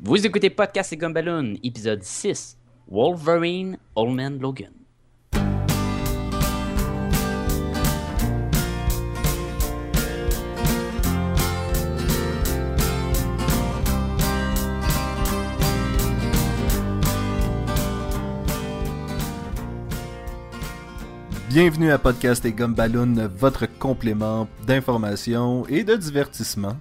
[0.00, 2.56] Vous écoutez Podcast et Gumballoon, épisode 6,
[2.88, 4.70] Wolverine, Old Man Logan.
[21.48, 26.76] Bienvenue à Podcast et Gumballoon, votre complément d'information et de divertissement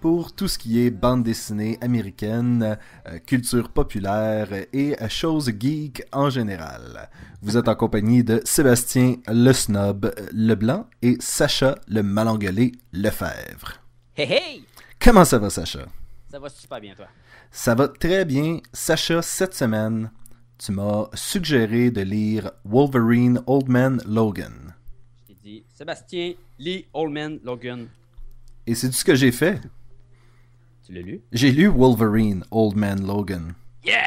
[0.00, 6.30] pour tout ce qui est bande dessinée américaine, euh, culture populaire et choses geek en
[6.30, 7.10] général.
[7.42, 13.80] Vous êtes en compagnie de Sébastien le snob Leblanc et Sacha le malengolé Lefebvre.
[14.16, 14.64] Hey hey!
[15.00, 15.86] Comment ça va Sacha?
[16.30, 17.06] Ça va super bien toi.
[17.50, 18.60] Ça va très bien.
[18.72, 20.10] Sacha, cette semaine,
[20.58, 24.74] tu m'as suggéré de lire Wolverine Old Man Logan.
[25.22, 27.88] Je t'ai dit, Sébastien, lis Old Man Logan.
[28.66, 29.60] Et c'est ce que j'ai fait.
[30.88, 31.20] Tu l'as lu?
[31.32, 33.52] J'ai lu Wolverine Old Man Logan.
[33.84, 34.00] Yeah!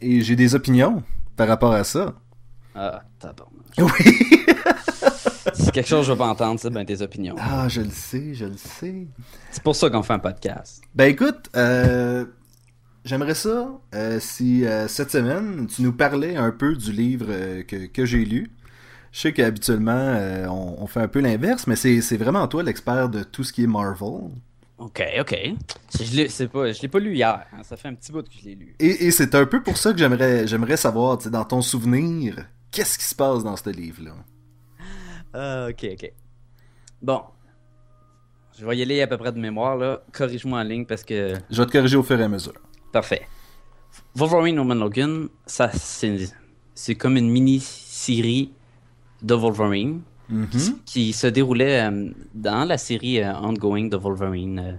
[0.00, 1.02] Et j'ai des opinions
[1.36, 2.14] par rapport à ça.
[2.74, 3.52] Ah, tabarnak.
[3.76, 4.16] Oui.
[5.52, 7.34] C'est quelque chose que je veux pas entendre, c'est ben tes opinions.
[7.38, 9.06] ah, je le sais, je le sais.
[9.50, 10.82] C'est pour ça qu'on fait un podcast.
[10.94, 12.24] Ben écoute, euh,
[13.04, 17.26] j'aimerais ça euh, si euh, cette semaine tu nous parlais un peu du livre
[17.68, 18.50] que, que j'ai lu.
[19.12, 23.10] Je sais qu'habituellement on, on fait un peu l'inverse, mais c'est c'est vraiment toi l'expert
[23.10, 24.30] de tout ce qui est Marvel.
[24.78, 25.34] Ok, ok.
[26.00, 27.46] Je l'ai pas, je l'ai pas lu hier.
[27.52, 28.74] hein, Ça fait un petit bout que je l'ai lu.
[28.78, 32.98] Et, et c'est un peu pour ça que j'aimerais j'aimerais savoir, dans ton souvenir, qu'est-ce
[32.98, 34.12] qui se passe dans ce livre-là?
[35.32, 36.12] Ah, ok, ok.
[37.00, 37.22] Bon.
[38.58, 40.02] Je vais y aller à peu près de mémoire, là.
[40.12, 41.34] Corrige-moi en ligne parce que.
[41.50, 42.54] Je vais te corriger au fur et à mesure.
[42.92, 43.26] Parfait.
[44.14, 46.18] Wolverine Norman Logan, ça, c'est,
[46.74, 48.52] c'est comme une mini-série
[49.22, 50.80] de Wolverine Mhm.
[50.84, 54.72] qui se déroulait euh, dans la série euh, ongoing de Wolverine, euh,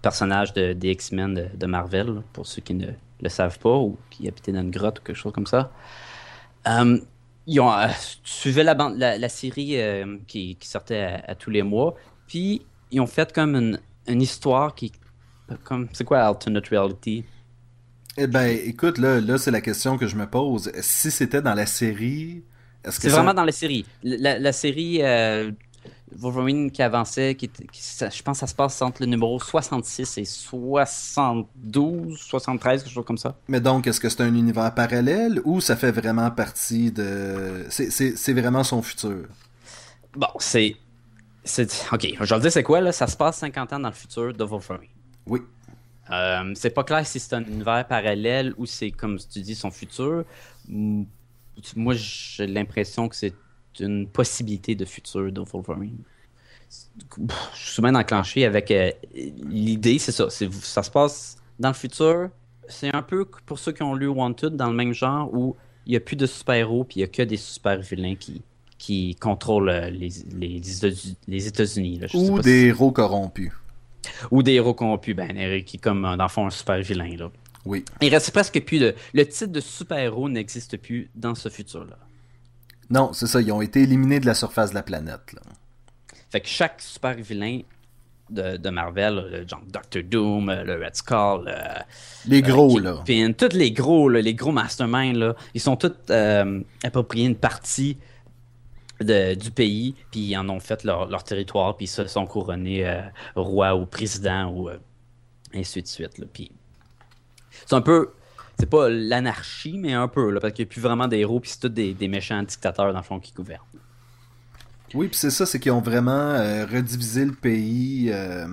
[0.00, 2.88] personnage de, des X-Men de, de Marvel, pour ceux qui ne
[3.20, 5.70] le savent pas ou qui habitaient dans une grotte ou quelque chose comme ça.
[7.46, 7.70] Ils ont
[8.22, 9.78] suivaient la, bande, la, la série
[10.26, 11.94] qui, qui sortait à, à tous les mois,
[12.26, 14.92] puis ils ont fait comme une, une histoire qui,
[15.64, 17.24] comme c'est quoi alternate reality?
[18.16, 20.70] Eh ben, écoute, là, là c'est la question que je me pose.
[20.80, 22.44] Si c'était dans la série,
[22.90, 23.84] C'est ça- vraiment dans la série.
[24.02, 25.50] La, la série euh,
[26.16, 29.06] Wolverine qui avançait, qui, était- qui- ça- je pense que ça se passe entre le
[29.08, 33.36] numéro 66 et 72, 73, quelque chose comme ça.
[33.48, 37.66] Mais donc, est-ce que c'est un univers parallèle ou ça fait vraiment partie de...
[37.70, 39.26] C'est- vraiment son futur?
[40.16, 40.76] Bon, c'est.
[41.92, 42.92] ok, je vais le dire, c'est quoi là?
[42.92, 44.88] Ça se passe 50 ans dans le futur de Wolverine.
[45.26, 45.40] Oui.
[46.10, 49.70] Euh, c'est pas clair si c'est un univers parallèle ou c'est comme tu dis son
[49.70, 50.24] futur.
[51.76, 53.34] Moi, j'ai l'impression que c'est
[53.80, 55.98] une possibilité de futur de Wolverine.
[57.54, 60.28] Je suis bien enclenché avec euh, l'idée, c'est ça.
[60.30, 62.30] c'est- Ça se passe dans le futur.
[62.68, 65.54] C'est un peu pour ceux qui ont lu Wanted dans le même genre où
[65.86, 68.40] il n'y a plus de super-héros puis il n'y a que des super-vilains qui,
[68.78, 72.00] qui contrôlent euh, les, les, les États- les États-Unis.
[72.14, 73.52] Ou des si- héros corrompus.
[74.30, 77.16] ou des héros corrompus, ben, Eric, qui comme euh, dans le fond un super-vilain.
[77.16, 77.30] là.
[77.64, 77.84] Oui.
[78.00, 78.94] Il reste presque plus de.
[79.12, 81.96] Le titre de super-héros n'existe plus dans ce futur-là.
[82.90, 85.32] Non, c'est ça, ils ont été éliminés de la surface de la planète.
[85.32, 85.40] Là.
[86.30, 87.60] Fait que chaque super-vilain
[88.30, 91.78] de, de Marvel, le genre Doctor Doom, euh, le Red Skull, euh,
[92.26, 93.02] Les gros, euh, là.
[93.06, 97.36] Kingpin, tous les gros, là, les gros masterminds, là, ils sont tous euh, appropriés une
[97.36, 97.96] partie
[99.00, 102.26] de- du pays, puis ils en ont fait leur, leur territoire, puis ils se sont
[102.26, 103.02] couronnés euh,
[103.36, 104.68] roi ou président, ou
[105.54, 106.18] ainsi de suite.
[106.18, 106.50] Là, puis
[107.66, 108.10] c'est un peu,
[108.58, 111.50] c'est pas l'anarchie, mais un peu, parce qu'il n'y a plus vraiment des héros, puis
[111.50, 113.62] c'est tous des, méchants dictateurs, dans le fond, qui gouvernent.
[114.94, 118.46] Oui, puis c'est ça, c'est qu'ils ont vraiment euh, redivisé le pays euh,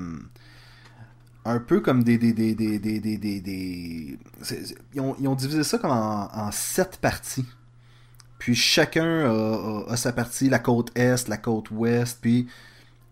[1.45, 2.17] un peu comme des...
[2.17, 4.17] des, des, des, des, des,
[4.93, 7.45] Ils, ont, ils ont divisé ça comme en, sept parties.
[8.39, 12.47] Puis chacun a sa partie, la côte Est, la côte Ouest, puis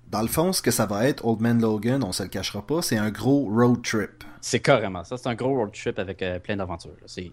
[0.09, 2.65] dans le fond, ce que ça va être, Old Man Logan, on se le cachera
[2.65, 4.23] pas, c'est un gros road trip.
[4.41, 5.17] C'est carrément ça.
[5.17, 6.91] C'est un gros road trip avec euh, plein d'aventures.
[7.06, 7.29] C'est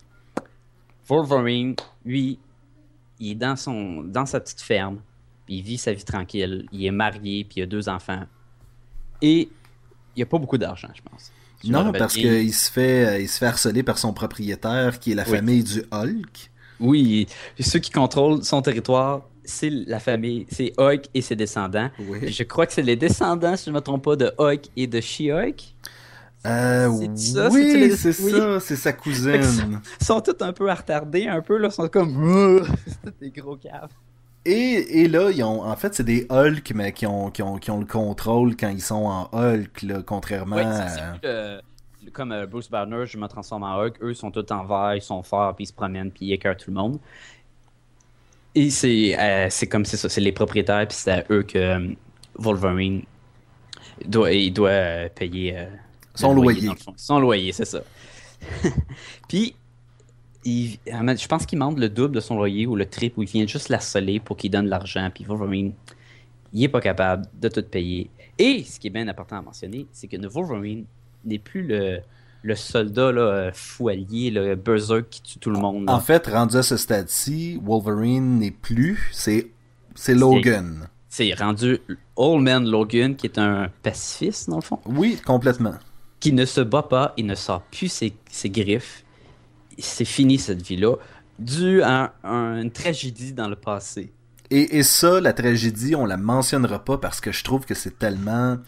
[1.08, 2.38] Wolverine, lui,
[3.20, 4.98] il est dans son dans sa petite ferme,
[5.46, 6.66] puis il vit sa vie tranquille.
[6.72, 8.24] Il est marié, puis il a deux enfants.
[9.22, 9.48] Et
[10.16, 11.30] il a pas beaucoup d'argent, je pense.
[11.64, 15.14] Non, parce qu'il se fait euh, il se fait harceler par son propriétaire, qui est
[15.14, 15.36] la Oui.
[15.36, 16.50] famille du Hulk.
[16.78, 17.26] Oui,
[17.58, 21.90] ceux qui contrôlent son territoire, c'est la famille, c'est Hulk et ses descendants.
[21.98, 22.30] Oui.
[22.30, 24.86] Je crois que c'est les descendants, si je ne me trompe pas, de Hulk et
[24.86, 25.74] de She-Hulk.
[26.44, 28.30] Euh, ça, oui, les- c'est oui.
[28.32, 29.80] ça, c'est sa cousine.
[30.00, 32.64] Ils sont tous un peu retardés, un peu, là, sont comme...
[33.20, 33.90] des gros caves.
[34.44, 37.56] Et, et là, ils ont, en fait, c'est des Hulk, mais qui ont, qui, ont,
[37.58, 41.60] qui ont le contrôle quand ils sont en Hulk, là, contrairement Ouais, à...
[42.12, 45.02] comme euh, Bruce Banner, je me transforme en Hulk, eux sont tous en vert, ils
[45.02, 47.00] sont forts, puis ils se promènent, puis ils écœurent tout le monde.
[48.56, 51.58] Et c'est euh, c'est comme c'est ça, c'est les propriétaires, puis c'est à eux que
[51.58, 51.94] euh,
[52.36, 53.02] Wolverine
[54.06, 55.68] doit, il doit euh, payer
[56.14, 56.70] Son loyer.
[56.96, 57.82] Son loyer, c'est ça.
[59.28, 59.56] puis,
[60.44, 63.28] il- je pense qu'il demande le double de son loyer ou le triple, ou il
[63.28, 65.74] vient juste l'harceler pour qu'il donne l'argent, puis Wolverine,
[66.52, 68.10] il est pas capable de tout payer.
[68.38, 70.86] Et ce qui est bien important à mentionner, c'est que Wolverine
[71.24, 72.00] n'est plus le,
[72.42, 75.86] le soldat là, euh, fou allié, le berserk qui tue tout le monde.
[75.86, 75.94] là.
[75.94, 79.48] En fait, rendu à ce stade-ci, Wolverine n'est plus, c'est
[79.94, 80.88] c'est Logan.
[81.08, 81.78] C'est rendu
[82.16, 85.74] Old Man Logan, qui est un pacifiste, dans le fond, Oui, complètement.
[86.20, 89.04] qui ne se bat pas, il ne sort plus ses, ses griffes.
[89.78, 90.96] C'est fini cette vie-là,
[91.38, 94.12] dû à un- une tragédie dans le passé.
[94.50, 97.98] Et, et ça, la tragédie, on la mentionnera pas parce que je trouve que c'est
[97.98, 98.58] tellement...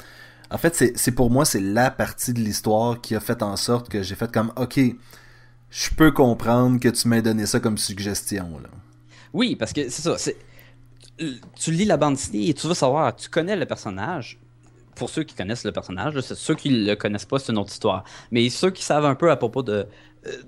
[0.51, 3.89] En fait, c'est pour moi, c'est la partie de l'histoire qui a fait en sorte
[3.91, 4.81] que j'ai fait comme, ok,
[5.71, 8.59] je peux comprendre que tu m'aies donné ça comme suggestion.
[8.63, 8.71] Là.
[9.35, 10.17] Oui, parce que c'est ça.
[11.55, 14.39] Tu lis la bande dessinée et tu veux savoir, tu connais le personnage.
[14.95, 18.05] Pour ceux qui connaissent le personnage, ceux qui le connaissent pas, c'est une autre histoire.
[18.33, 19.87] Mais ceux qui savent un peu à propos de,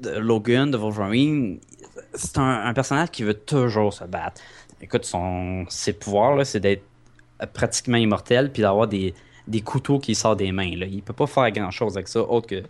[0.00, 1.61] de Logan, de Wolverine,
[2.14, 4.41] c'est un, personnage qui veut toujours se battre.
[4.81, 6.82] Écoute, son, ses pouvoirs, c'est d'être
[7.52, 9.14] pratiquement immortel puis d'avoir des,
[9.50, 10.76] des couteaux qui sortent des mains.
[10.76, 10.87] Là.
[10.87, 12.62] Il peut pas faire grand chose avec ça, autre que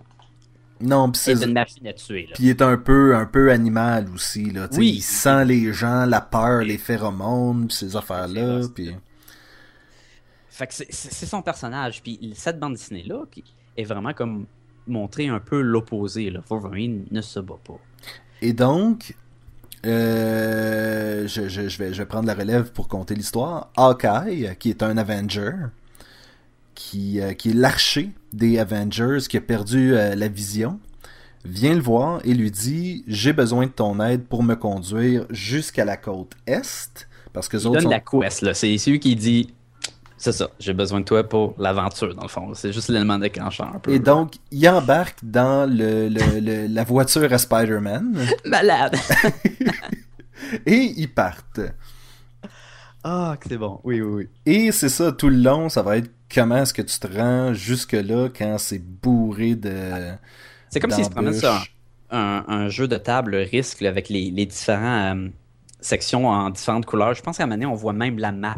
[0.81, 2.29] Non, pis c'est une machine à tuer.
[2.35, 4.69] Puis il est un peu, un peu animal aussi, là.
[4.73, 4.95] Oui.
[4.97, 8.63] Il sent les gens, la peur, les phéromones, pis ces affaires-là.
[8.75, 8.91] Puis...
[10.49, 12.03] Fait que c'est- son personnage.
[12.03, 13.45] Puis cette bande dessinée-là qui
[13.77, 14.47] est vraiment comme
[14.87, 16.33] montrer un peu l'opposé.
[16.49, 17.79] Wolverine ne se bat pas.
[18.43, 19.15] Et donc,
[19.87, 23.71] euh, je, je- je vais, je vais prendre la relève pour compter l'histoire.
[23.77, 25.53] Hawkeye, qui est un Avenger,
[26.89, 30.81] qui, euh, qui est l'archer des Avengers, qui a perdu euh, la vision,
[31.45, 35.85] vient le voir et lui dit J'ai besoin de ton aide pour me conduire jusqu'à
[35.85, 37.07] la côte Est.
[37.35, 37.91] Parce que les Il autres donne sont...
[37.91, 38.41] la quest.
[38.43, 38.55] là.
[38.55, 39.53] C'est celui qui dit
[40.17, 42.53] c'est ça, j'ai besoin de toi pour l'aventure, dans le fond.
[42.55, 43.91] C'est juste l'élément déclencheur un peu.
[43.91, 48.97] Et donc, il embarque dans le, le- le- la voiture à Spider-Man Malade!
[50.67, 51.61] et ils partent.
[53.03, 53.81] Ah, c'est bon.
[53.85, 54.29] Oui, oui, oui.
[54.45, 57.53] Et c'est ça, tout le long, ça va être comment est-ce que tu te rends
[57.55, 60.13] jusque-là quand c'est bourré de.
[60.71, 61.53] C'est comme s'il se promène sur
[62.11, 65.29] un, jeu de table risque avec les, les différentes euh,
[65.81, 67.15] sections en différentes couleurs.
[67.15, 68.57] Je pense qu'à un moment donné, on voit même la map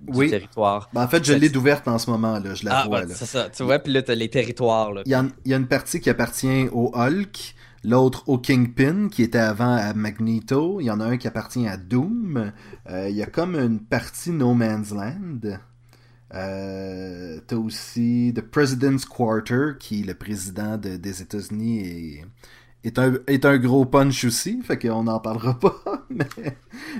[0.00, 0.30] du Oui.
[0.30, 0.90] territoire.
[0.92, 3.00] Ben, en fait, je l'ai d'ouverte en ce moment, là, je la Ah, vois.
[3.02, 3.14] ben, là.
[3.14, 3.48] c'est ça.
[3.48, 4.92] Tu vois, puis là, t'as les territoires.
[4.92, 5.02] Là.
[5.06, 7.54] Il, y en- il y a une partie qui appartient au Hulk,
[7.84, 10.80] l'autre au Kingpin, qui était avant à Magneto.
[10.80, 12.52] Il y en a un qui appartient à Doom.
[12.90, 15.58] Euh, il y a comme une partie No Man's Land.
[16.34, 22.24] Euh, T'as aussi The President's Quarter, qui le président de- des États-Unis est,
[22.84, 26.06] est, un, est un gros punch aussi, fait qu'on n'en parlera pas.
[26.10, 26.26] Mais,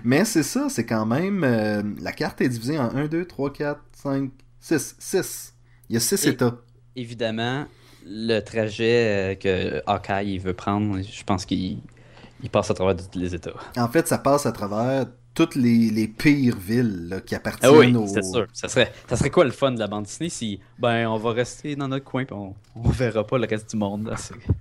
[0.05, 1.43] mais c'est ça, c'est quand même.
[1.45, 4.97] euh, la carte est divisée en 1, 2, 3, 4, 5, 6.
[4.99, 5.55] 6.
[5.89, 6.57] Il y a 6 Et- États.
[6.97, 7.67] Évidemment,
[8.07, 11.79] le trajet euh, que Hawkeye il veut prendre, je pense qu'il
[12.43, 13.55] il passe à travers tous les États.
[13.77, 17.77] En fait, ça passe à travers toutes les, les pires villes là, qui appartiennent Ah
[17.77, 18.07] oui, au...
[18.07, 18.47] c'est sûr.
[18.53, 21.33] Ça serait, ça serait quoi le fun de la bande dessinée si, ben, on va
[21.33, 24.07] rester dans notre coin puis on, on verra pas le reste du monde.
[24.09, 24.15] là.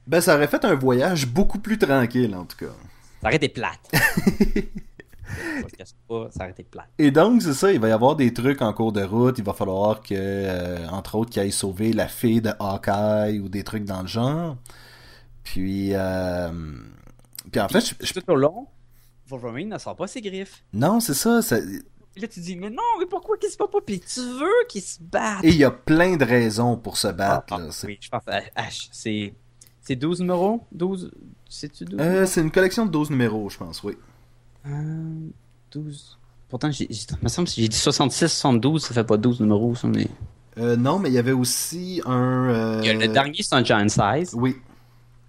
[0.07, 2.71] Ben, ça aurait fait un voyage beaucoup plus tranquille, en tout cas.
[3.21, 3.80] Ça aurait été plate.
[6.99, 9.37] Et donc, c'est ça, il va y avoir des trucs en cours de route.
[9.37, 13.49] Il va falloir que, euh, entre autres, qu'il aille sauver la fille de Hawkeye ou
[13.49, 14.57] des trucs dans le genre.
[15.44, 16.49] Puis, euh...
[17.51, 18.68] Puis en fait, je- je- Tout au long,
[19.37, 20.63] Wolverine ne sort pas ses griffes.
[20.73, 23.80] non, c'est ça, ça- là, tu dis, mais non, mais pourquoi qu'il se bat pas?
[23.85, 25.44] Puis tu veux qu'il se batte.
[25.44, 27.54] Et il y a plein de raisons pour se battre.
[27.56, 27.68] Ah, là.
[27.69, 28.21] ah, oui, je pense.
[28.28, 29.33] ah, ah, c'est.
[29.81, 30.61] C'est 12 numéros?
[30.71, 31.11] 12.
[31.49, 33.97] C'est-tu 12 euh, c'est une collection de 12 numéros, je pense, oui.
[34.66, 35.28] Euh,
[35.71, 36.18] 12.
[36.47, 36.87] Pourtant, j'ai,
[37.21, 40.07] me semble que j'ai dit 66, 72, ça fait pas 12 numéros, ça, mais.
[40.57, 42.47] Euh, non, mais il y avait aussi un...
[42.49, 44.33] euh, Il y a le dernier, c'est un giant size.
[44.35, 44.56] Oui,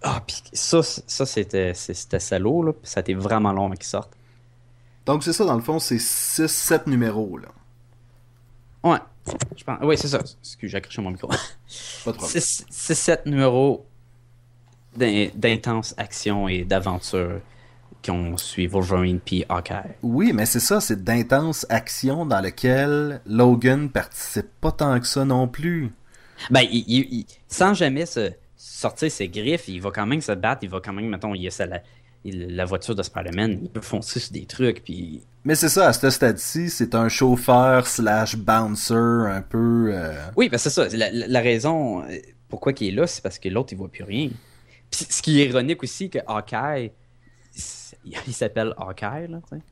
[0.07, 2.73] Ah, puis ça, ça c'était, salaud, là.
[2.83, 4.13] Ça a été vraiment long avant qu'il sorte.
[5.07, 7.49] donc c'est ça, dans le fond, c'est 6-7 numéros, là.
[8.83, 8.99] Ouais.
[9.57, 9.79] Je pense.
[9.83, 10.19] Oui, c'est ça.
[10.19, 11.29] Excuse, j'ai accroché mon micro.
[11.29, 12.29] Pas de problème.
[12.43, 13.87] 6-7 numéros
[14.95, 17.41] d'in- d'intense action et d'aventure
[18.05, 19.95] qu'on suit Wolverine puis Hawkeye.
[20.03, 25.25] Oui, mais c'est ça, c'est d'intenses actions dans lesquelles Logan participe pas tant que ça
[25.25, 25.91] non plus.
[26.51, 28.33] Ben, il, il- il- sans jamais se
[28.67, 31.47] sortir ses griffes, il va quand même se battre, il va quand même, mettons, il
[31.47, 31.67] a sa-
[32.25, 35.21] la, voiture de Spider-Man, il peut foncer sur des trucs, puis...
[35.45, 39.91] Mais c'est ça, à ce stade-ci, c'est un chauffeur slash bouncer un peu...
[39.93, 42.03] euh, Oui, ben c'est ça, la, la- la raison...
[42.05, 42.17] euh,
[42.49, 44.31] pourquoi il est là, c'est parce que l'autre, il voit plus rien.
[44.91, 46.93] Puis, ce qui est ironique aussi, que Hawkeye,
[48.27, 49.63] il s'appelle Hawkeye, là, tu sais.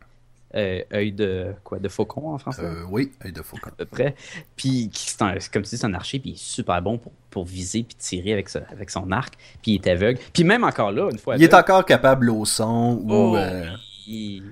[0.55, 2.63] Euh, œil de quoi de faucon en français?
[2.63, 3.69] Euh, Oui, œil de faucon.
[3.69, 4.15] À peu près.
[4.55, 4.91] Puis,
[5.21, 7.83] un, comme tu dis, c'est un archer, puis il est super bon pour, pour viser
[7.83, 10.21] puis tirer avec, avec son arc, puis il est aveugle.
[10.33, 11.37] Puis même encore là, une fois.
[11.37, 13.13] Il est encore capable au son ou.
[13.13, 13.65] Oh, euh,
[14.07, 14.43] il,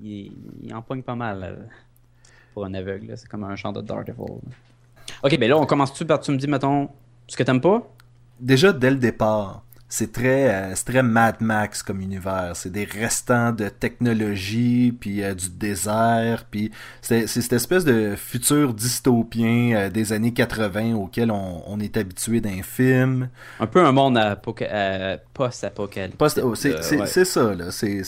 [0.00, 0.32] il,
[0.62, 1.68] il, empoigne pas mal
[2.54, 3.12] pour un aveugle.
[3.16, 4.40] C'est comme un chant de Daredevil.
[5.22, 6.88] Ok, ben là, on commence-tu par tu me dis, mettons,
[7.26, 7.82] ce que t'aimes pas?
[8.38, 12.52] Déjà, dès le départ, c'est très, euh, très Mad Max comme univers.
[12.54, 16.70] C'est des restants de technologie, puis euh, du désert, puis
[17.02, 22.62] c'est cette espèce de futur dystopien euh, des années 80 auquel on, est habitué d'un
[22.62, 23.28] film.
[23.60, 24.18] Un peu un monde
[25.34, 26.16] post-apocalyptique.
[26.16, 27.70] Post oh, c'est ça, là.
[27.70, 28.02] C'est...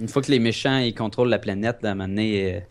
[0.00, 2.64] Une fois que les méchants ils contrôlent la planète, à un moment donné,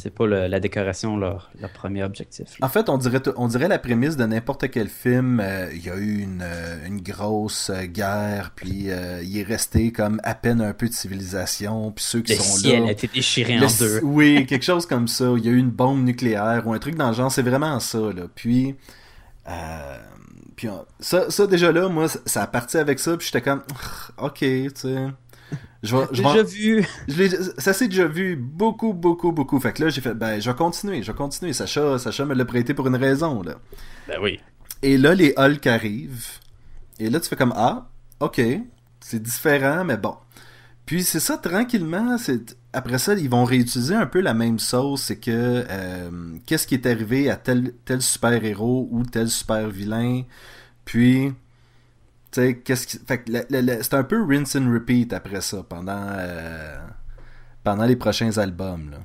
[0.00, 2.56] c'est pas la décoration leur, premier objectif.
[2.60, 5.40] En fait, on dirait, on dirait la prémisse de n'importe quel film.
[5.40, 8.88] Euh, il y a eu une, euh, grosse euh, guerre, puis
[9.22, 12.84] il est resté comme à peine un peu de civilisation, puis ceux qui sont ciel
[12.84, 14.00] a été déchiré en deux.
[14.02, 15.32] Oui, quelque chose comme ça.
[15.36, 17.30] Il y a eu une bombe nucléaire ou un truc dans le genre.
[17.30, 18.22] C'est vraiment ça, là.
[18.34, 18.74] Puis...
[20.56, 20.68] puis
[21.00, 23.62] ça, ça, déjà là, moi, ça a parti avec ça, puis j'étais comme,
[24.18, 25.06] ok, tu sais,
[25.82, 26.86] je déjà vu.
[27.58, 29.58] ça s'est déjà vu beaucoup, beaucoup, beaucoup.
[29.60, 31.52] Fait que là, j'ai fait, ben, je vais continuer, je vais continuer.
[31.52, 33.54] Sacha, Sacha me l'a prêté pour une raison, là.
[34.06, 34.40] Ben oui.
[34.82, 36.28] Et là, les Hulk arrivent.
[36.98, 37.88] Et là, tu fais comme, ah,
[38.20, 38.40] ok,
[39.00, 40.16] c'est différent, mais bon.
[40.84, 42.56] Puis c'est ça, tranquillement, c'est...
[42.72, 46.10] Après ça, ils vont réutiliser un peu la même sauce, c'est que euh,
[46.46, 50.22] qu'est-ce qui est arrivé à tel, tel super-héros ou tel super-vilain,
[50.84, 51.32] puis
[52.32, 52.98] qu'est-ce qui...
[52.98, 56.78] Fait c'est un peu rinse and repeat après ça, pendant, euh,
[57.64, 58.90] pendant les prochains albums.
[58.90, 58.98] Là.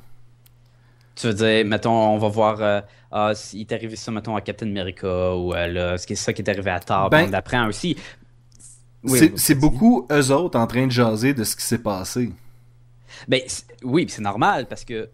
[1.15, 4.41] Tu veux dire, mettons, on va voir, euh, ah, il est arrivé ça, mettons, à
[4.41, 7.29] Captain America, ou euh, là, ce qui est ça qui est arrivé à Thor, ben,
[7.29, 7.95] d'après aussi.
[9.35, 12.33] c'est beaucoup eux autres en train de jaser de ce qui s'est passé.
[13.29, 13.41] Ben,
[13.83, 15.09] oui, c'est normal, parce que,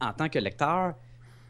[0.00, 0.94] en tant que lecteur,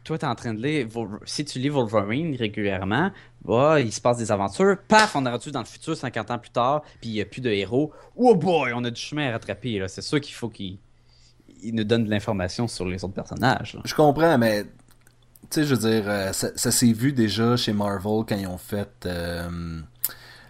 [0.03, 0.87] toi, tu es en train de lire,
[1.25, 3.11] si tu lis Wolverine régulièrement,
[3.43, 6.39] bah, il se passe des aventures, paf, on est rendu dans le futur 50 ans
[6.39, 7.91] plus tard, puis il n'y a plus de héros.
[8.15, 9.83] Oh boy, on a du chemin à rattraper.
[9.87, 10.77] C'est sûr qu'il faut qu'il
[11.63, 13.77] nous donne de l'information sur les autres personnages.
[13.85, 14.65] Je comprends, mais
[15.49, 18.57] tu sais, je veux dire, euh, ça, s'est vu déjà chez Marvel quand ils ont
[18.57, 19.81] fait euh,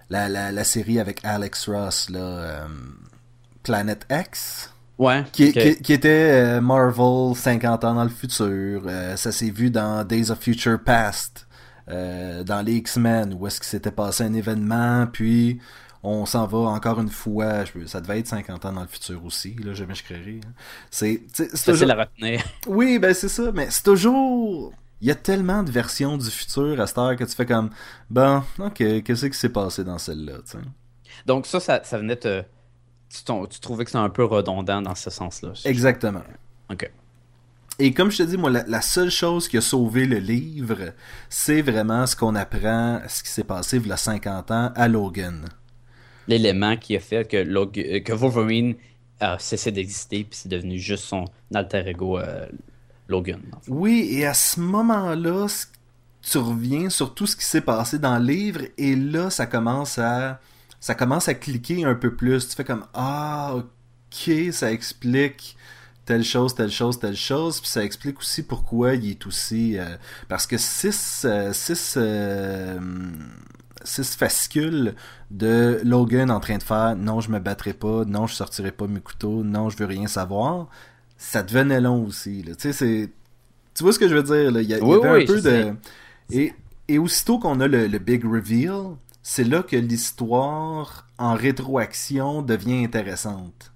[0.10, 2.68] la, série avec Alex Ross, là, euh,
[3.64, 4.74] Planet X.
[5.02, 5.24] Ouais.
[5.34, 8.84] Qui, était euh, Marvel 50 ans dans le futur.
[8.86, 11.48] Euh, ça s'est vu dans Days of Future Past,
[11.90, 15.60] euh, dans les X-Men, où est-ce qu'il s'était passé un événement, puis
[16.04, 17.64] on s'en va encore une fois.
[17.88, 20.40] ça devait être 50 ans dans le futur aussi, là, jamais je créerai.
[20.46, 20.52] Hein.
[20.92, 22.44] C'est facile à retenir.
[22.68, 24.72] Oui, ben c'est ça, mais c'est toujours.
[25.02, 27.72] Il y a tellement de versions du futur à cette heure que tu fais comme,
[28.12, 30.42] bon, ok, qu'est-ce qui s'est passé dans celle-là,
[31.26, 32.44] Donc ça, ça, ça venait te
[33.12, 35.54] tu, trouvais que c'était un peu redondant dans ce sens-là.
[35.66, 36.24] Exactement.
[36.72, 36.90] Ok.
[37.80, 40.94] Et comme je te dis, moi, la, seule chose qui a sauvé le livre,
[41.30, 44.88] c'est vraiment ce qu'on apprend, ce qui s'est passé il y a 50 ans à
[44.88, 45.46] Logan.
[46.28, 48.76] L'élément qui a fait que, euh, que Wolverine
[49.20, 52.46] a cessé d'exister, puis c'est devenu juste son alter ego euh,
[53.08, 53.42] Logan.
[53.68, 55.48] Oui, et à ce moment-là,
[56.22, 59.98] tu reviens sur tout ce qui s'est passé dans le livre, et là, ça commence
[59.98, 60.40] à
[60.82, 62.50] ça commence à cliquer un peu plus.
[62.50, 65.56] Tu fais comme Ah, ok, ça explique
[66.06, 67.62] telle chose, telle chose, telle chose.
[67.62, 69.78] Puis ça explique aussi pourquoi il est aussi.
[69.78, 69.86] Euh,
[70.28, 72.80] parce que six, euh, six, euh,
[73.84, 74.96] six fascicules
[75.30, 78.88] de Logan en train de faire Non, je me battrai pas, non, je sortirai pas
[78.88, 80.68] mes couteaux, non, je veux rien savoir.
[81.16, 82.44] Ça devenait long aussi.
[82.58, 82.74] Tu
[83.82, 84.52] vois ce que je veux dire?
[84.52, 84.62] Là?
[84.64, 85.76] Il y, avait un peu de.
[86.32, 86.54] Et,
[86.88, 92.84] et aussitôt qu'on a le, le big reveal, c'est là que l'histoire en rétroaction devient
[92.84, 93.72] intéressante.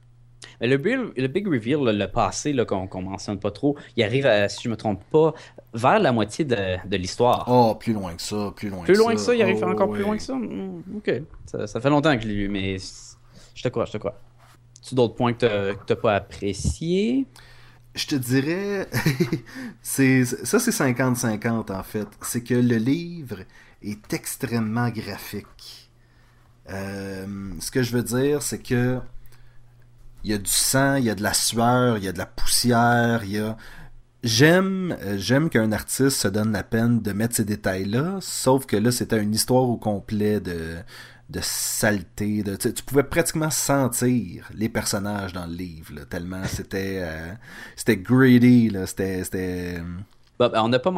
[0.59, 4.75] le, big, reveal, le, passé qu'on ne mentionne pas trop, il arrive, si je me
[4.75, 5.33] trompe pas,
[5.73, 7.45] vers la moitié de, l'histoire.
[7.47, 9.15] Oh, plus loin que ça, plus loin plus que loin ça.
[9.15, 10.33] que ça, il arrive encore plus loin que ça?
[10.33, 12.77] Hmm, ok, ça, fait longtemps que je l'ai lu, mais
[13.53, 14.19] je te crois, je te crois.
[14.81, 17.25] Tu d'autres points que tu n'as pas appréciés?
[17.93, 18.89] Je te dirais,
[19.81, 22.07] ça c'est 50-50 en fait.
[22.21, 23.37] C'est que le livre
[23.91, 25.91] est extrêmement graphique.
[26.69, 28.99] Euh, ce que je veux dire, c'est que
[30.23, 32.17] il y a du sang, il y a de la sueur, il y a de
[32.17, 33.57] la poussière, il y a
[34.25, 38.75] J'aime, euh, j'aime qu'un artiste se donne la peine de mettre ces détails-là, sauf que
[38.75, 40.77] là, c'était une histoire au complet de,
[41.29, 42.43] de saleté.
[42.59, 47.33] Tu, pouvais pratiquement sentir les personnages dans le livre, tellement c'était euh,
[47.75, 49.79] c'était greedy, c'était...
[50.39, 50.91] Ben, on n'a pas,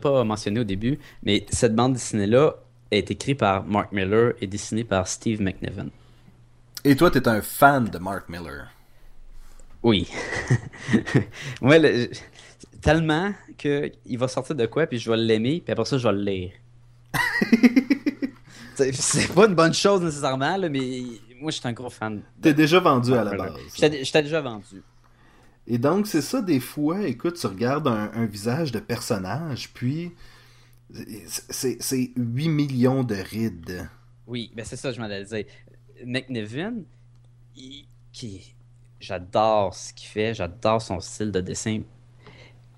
[0.00, 2.54] pas mentionné au début, mais cette bande dessinée-là
[2.90, 5.90] est écrit par Mark Miller et dessiné par Steve McNiven.
[6.84, 8.68] Et toi, tu es un fan de Mark Miller.
[9.82, 10.08] Oui.
[11.60, 11.76] Moi,
[12.80, 16.14] tellement qu'il va sortir de quoi, puis je vais l'aimer, puis après ça, je vais
[16.14, 16.52] le lire.
[18.74, 21.02] c'est pas une bonne chose nécessairement, mais
[21.40, 22.22] moi, je suis un gros fan.
[22.40, 23.54] T'es déjà vendu à la base.
[23.76, 24.82] J'étais déjà vendu.
[25.66, 30.12] Et donc, c'est ça, des fois, écoute, tu regardes un, visage de personnage, puis
[31.50, 33.88] c'est 8 millions de rides.
[34.26, 35.44] Oui, ben c'est ça, je m'en allais dire.
[36.04, 36.82] McNevin,
[38.12, 38.54] qui
[39.04, 41.80] j'adore ce qu'il fait, j'adore son style de dessin.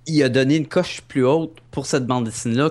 [0.06, 2.70] Il a donné une coche plus haute pour cette bande dessinée-là.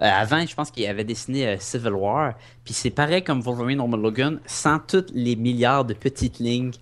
[0.00, 2.34] Euh, avant, je pense qu'il avait dessiné euh, Civil War.
[2.64, 6.72] Puis c'est pareil comme Wolverine Norman Logan, sans toutes les milliards de petites lignes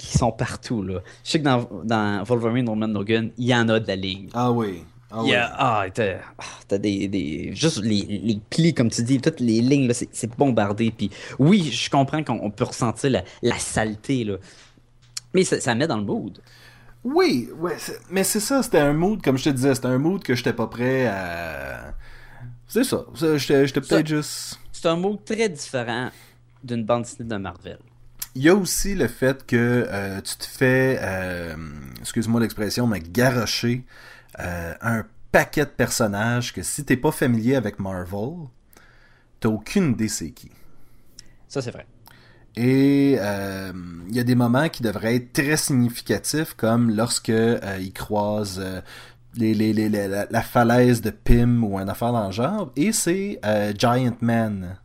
[0.00, 0.82] qui sont partout.
[0.82, 1.00] Là.
[1.24, 4.28] Je sais que dans, dans Wolverine Norman Logan, il y en a de la ligne.
[4.32, 4.82] Ah oui.
[5.10, 5.34] Ah, oui.
[5.34, 9.88] ah t'as, ah, des, des, Juste les, les, plis, comme tu dis, toutes les lignes,
[9.88, 10.90] là, c'est, c'est bombardé.
[10.90, 14.36] Puis oui, je comprends qu'on peut ressentir la, la saleté, là.
[15.34, 16.38] Mais ça, met dans le mood.
[17.04, 17.76] Oui, ouais,
[18.10, 20.52] mais c'est ça, c'était un mood, comme je te disais, c'était un mood que j'étais
[20.52, 21.94] pas prêt à.
[22.66, 23.04] C'est ça,
[23.36, 24.58] j'étais peut-être juste.
[24.72, 26.10] C'est un mood très différent
[26.62, 27.78] d'une bande dessinée de Marvel.
[28.36, 31.56] Il y a aussi le fait que euh, tu te fais, euh,
[31.98, 33.84] excuse-moi l'expression, mais garocher
[34.38, 38.46] euh, un paquet de personnages que si t'es pas familier avec Marvel,
[39.40, 40.50] t'as aucune idée c'est qui.
[41.48, 41.86] Ça, c'est vrai.
[42.54, 43.72] Et euh,
[44.08, 47.28] il y a des moments qui devraient être très significatifs, comme lorsque
[47.80, 48.62] il croise
[49.34, 52.72] les, les, les, la, falaise de Pym ou un affaire dans le genre.
[52.76, 53.40] Et c'est
[53.76, 54.78] Giant Man.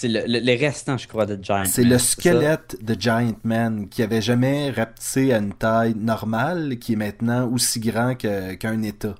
[0.00, 1.66] C'est le, les restants, je crois, de Giant Man.
[1.66, 6.92] C'est le squelette de Giant Man qui avait jamais rapetissé à une taille normale, qui
[6.92, 9.16] est maintenant aussi grand qu'un État.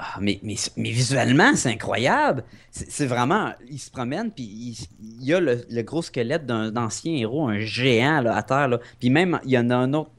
[0.00, 2.42] Ah, mais, mais, mais, visuellement, c'est incroyable.
[2.72, 3.52] C'est vraiment.
[3.70, 4.44] Il se promène, puis
[5.00, 8.66] il, y a le, gros squelette d'un ancien héros, un géant là, à terre.
[8.66, 8.80] Là.
[8.98, 10.10] Puis même, il y en a un autre.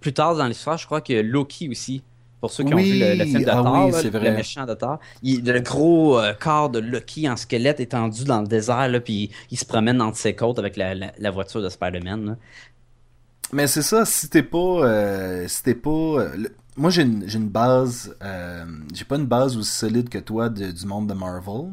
[0.00, 2.02] plus tard dans l'histoire, je crois que Loki aussi.
[2.40, 5.42] Pour ceux qui ont vu le, film de ah Thor, le méchant de Thor, il,
[5.44, 9.58] le gros euh, corps de Loki en squelette étendu dans le désert, là, puis il
[9.58, 12.36] se promène entre ses côtes avec la, la, voiture de Spider-Man.
[13.52, 14.58] Mais c'est ça, si t'es pas.
[14.58, 15.90] Euh, si t'es pas.
[15.90, 18.14] Euh, moi, j'ai une, une, base.
[18.22, 21.70] Euh, j'ai pas une base aussi solide que toi du monde de Marvel.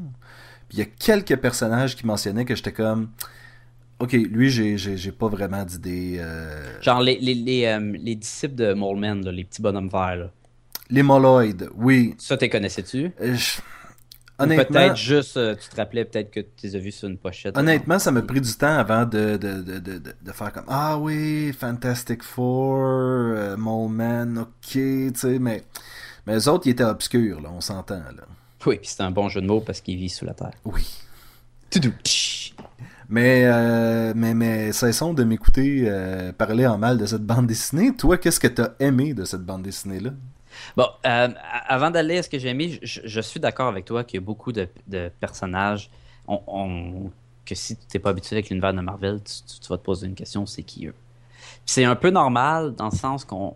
[0.70, 3.10] Puis il y a quelques personnages qui mentionnaient que j'étais comme.
[4.00, 6.22] Ok, lui, j'ai pas vraiment d'idée.
[6.82, 10.16] Genre les, les, les, les, disciples de Moleman, les petits bonhommes verts.
[10.16, 10.32] Là.
[10.94, 12.14] Les Moloids, oui.
[12.20, 13.12] Ça, t'es connaissais-tu?
[13.20, 13.36] Euh,
[14.38, 17.58] Peut-être juste, euh, tu te rappelais peut-être que tu les as vus sur une pochette.
[17.58, 21.00] Honnêtement, ça m'a pris du temps avant de, de, de, de, de faire comme Ah
[21.00, 25.64] oui, Fantastic Four, euh, Mole Man, ok, tu sais, mais,
[26.28, 27.96] mais les autres, ils étaient obscurs, là, on s'entend.
[27.96, 28.26] là.
[28.68, 30.52] Oui, puis c'est un bon jeu de mots parce qu'ils vivent sous la terre.
[30.64, 30.88] Oui.
[33.10, 37.96] Mais, euh, mais, mais cessons de m'écouter euh, parler en mal de cette bande dessinée.
[37.96, 40.12] Toi, qu'est-ce que tu as aimé de cette bande dessinée-là?
[40.76, 41.30] Bon, euh,
[41.68, 44.26] avant d'aller à ce que j'ai aimé, je, suis d'accord avec toi qu'il y a
[44.26, 44.68] beaucoup de,
[45.20, 45.90] personnages
[46.28, 50.16] que si tu n'es pas habitué avec l'univers de Marvel, tu, vas te poser une
[50.16, 50.96] question, c'est qui eux?
[51.66, 53.56] C'est un peu normal dans le sens qu'on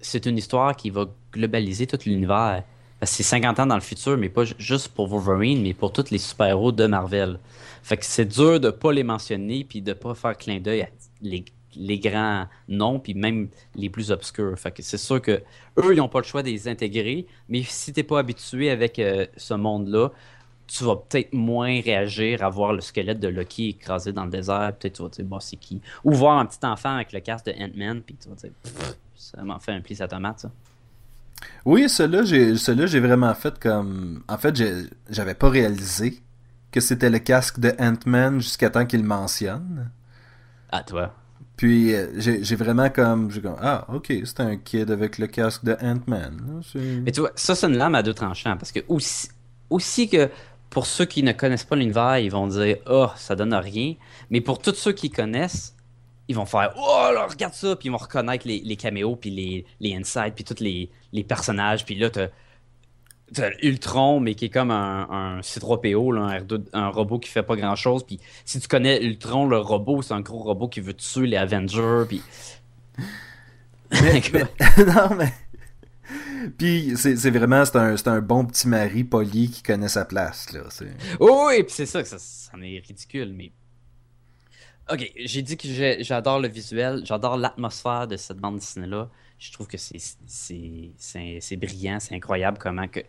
[0.00, 2.62] c'est une histoire qui va globaliser tout l'univers.
[2.98, 5.92] Parce que c'est 50 ans dans le futur, mais pas juste pour Wolverine, mais pour
[5.92, 7.38] tous les super-héros de Marvel.
[7.82, 10.88] Fait que c'est dur de pas les mentionner puis de pas faire clin d'œil à
[11.20, 11.44] les
[11.76, 14.58] les grands noms, puis même les plus obscurs.
[14.58, 15.42] Fait que c'est sûr que
[15.78, 18.70] eux, ils n'ont pas le choix de les intégrer, mais si tu n'es pas habitué
[18.70, 20.10] avec euh, ce monde-là,
[20.66, 24.72] tu vas peut-être moins réagir à voir le squelette de Loki écrasé dans le désert.
[24.78, 25.80] Peut-être tu vas te dire, bah, c'est qui?
[26.04, 28.52] Ou voir un petit enfant avec le casque de Ant-Man, puis tu vas te dire,
[29.14, 30.50] ça m'a fait un pli à tomate, ça.
[31.64, 34.22] Oui, cela j'ai, j'ai vraiment fait comme.
[34.28, 34.60] En fait,
[35.10, 36.22] j'avais pas réalisé
[36.72, 39.90] que c'était le casque de Ant-Man jusqu'à temps qu'il mentionne.
[40.70, 41.14] Ah, toi.
[41.56, 43.30] Puis euh, j'ai vraiment comme,
[43.62, 46.62] ah ok c'est un kid avec le casque de Ant-Man.
[47.02, 49.28] Mais tu vois ça c'est une lame à deux tranchants parce que aussi,
[49.70, 50.28] aussi que
[50.68, 53.94] pour ceux qui ne connaissent pas l'univers ils vont dire oh ça donne rien,
[54.28, 55.74] mais pour tous ceux qui connaissent
[56.28, 59.64] ils vont faire oh là, regarde ça puis ils vont reconnaître les, caméos puis les
[59.80, 62.26] les insides puis tous les, les personnages puis là t'as
[63.62, 67.56] Ultron, mais qui est comme un, un C3PO, un, R2, un robot qui fait pas
[67.56, 68.04] grand chose.
[68.04, 71.36] Puis si tu connais Ultron, le robot, c'est un gros robot qui veut tuer les
[71.36, 72.04] Avengers.
[72.08, 72.22] Puis.
[73.90, 75.32] non, mais.
[76.56, 80.52] Puis c'est vraiment c'est un, un, bon petit mari poli qui connaît sa place.
[80.52, 80.60] Là.
[81.18, 83.50] Oh, oui, puis c'est ça, ça, ça en est ridicule, mais.
[84.88, 85.66] Ok, j'ai dit que
[86.00, 89.10] j'adore le visuel, j'adore l'atmosphère de cette bande dessinée-là.
[89.36, 93.00] Je trouve que c'est brillant, c'est incroyable comment que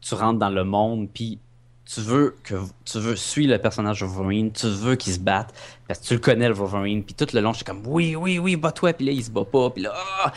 [0.00, 1.38] tu rentres dans le monde, puis
[1.84, 2.54] tu veux que
[2.84, 5.54] tu veux suivre le personnage de Wolverine, tu veux qu'il se batte
[5.86, 8.16] parce que tu le connais le Wolverine, puis tout le long je suis comme oui
[8.16, 10.32] oui oui bats-toi, puis là il se bat pas, puis là ah!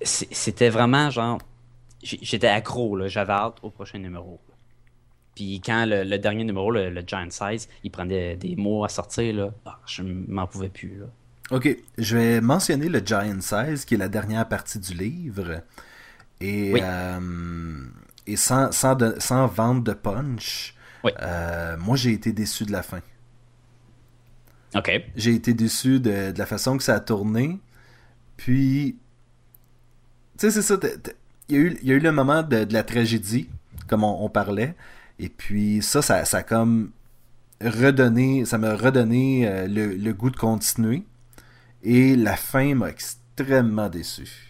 [0.00, 1.38] c'était vraiment genre
[2.02, 4.40] j'étais accro là, j'avais hâte au prochain numéro.
[5.34, 9.50] Puis quand le, dernier numéro, le, Giant Size, il prenait des mots à sortir là,
[9.66, 11.06] ah, je m'en pouvais plus là.
[11.50, 15.62] Ok, je vais mentionner le Giant Size qui est la dernière partie du livre
[16.40, 17.20] et euh,
[18.28, 20.74] et sans, sans, de, sans vente de punch.
[21.22, 23.00] Euh, moi, j'ai été déçu de la fin.
[24.74, 24.90] OK.
[25.16, 27.58] J'ai été déçu de, la façon que ça a tourné.
[28.36, 28.96] Puis,
[30.38, 30.78] tu sais, c'est ça.
[31.48, 33.48] Il y, a eu, y a eu le moment de, la tragédie,
[33.86, 34.74] comme on, parlait.
[35.18, 36.90] Et puis, ça, ça, ça a comme
[37.62, 41.04] redonné, ça m'a redonné euh, le, le, goût de continuer.
[41.82, 44.47] Et la fin m'a extrêmement déçu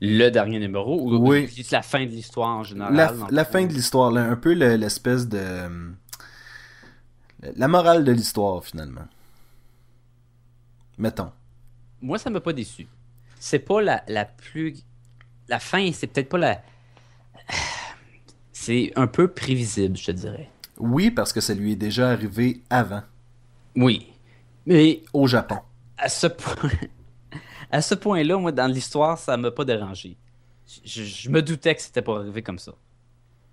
[0.00, 1.48] le dernier numéro ou oui.
[1.70, 3.14] la fin de l'histoire en général?
[3.30, 5.94] La, fin de l'histoire, un peu l'espèce de.
[7.56, 9.06] La morale de l'histoire, finalement.
[10.98, 11.30] Mettons.
[12.00, 12.86] Moi, ça m'a pas déçu.
[13.38, 14.76] C'est pas la, la plus.
[15.48, 16.62] La fin, c'est peut-être pas la.
[18.52, 20.50] C'est un peu prévisible, je te dirais.
[20.78, 23.02] Oui, parce que ça lui est déjà arrivé avant.
[23.76, 24.12] Oui.
[24.64, 25.02] Mais.
[25.12, 25.58] Au Japon.
[25.98, 26.70] À ce point
[27.70, 30.16] à ce point-là, moi, dans l'histoire, ça m'a pas dérangé.
[30.84, 32.72] Je, me doutais que c'était pas arrivé comme ça.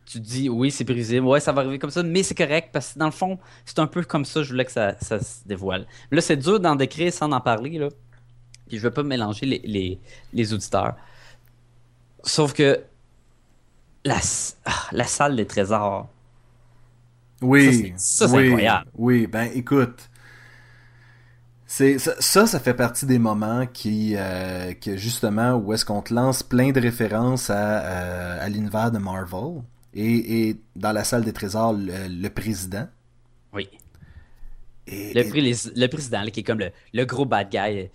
[0.06, 2.70] Tu te dis, oui, c'est brisé, ouais, ça va arriver comme ça, mais c'est correct
[2.74, 5.48] parce que dans le fond, c'est un peu comme ça, je voulais que ça, se
[5.48, 5.88] dévoile.
[6.12, 7.90] Là, c'est dur d'en décrire sans en parler, là.
[8.68, 10.00] Puis je veux pas mélanger les,
[10.34, 10.96] les, auditeurs.
[12.24, 12.84] Sauf que
[14.04, 14.20] la,
[14.66, 16.10] ah, la salle des trésors.
[17.42, 17.94] Oui.
[17.98, 18.90] Ça, c'est incroyable.
[18.96, 20.10] Oui, ben écoute,
[21.76, 26.14] c'est ça, ça fait partie des moments qui, euh, que justement, où est-ce qu'on te
[26.14, 29.64] lance plein de références à, euh, à l'univers de Marvel.
[29.96, 32.88] Et, et, dans la salle des trésors, le, président.
[33.54, 33.68] Oui.
[34.86, 37.88] Et, le, président, qui est comme le, le, gros bad guy euh,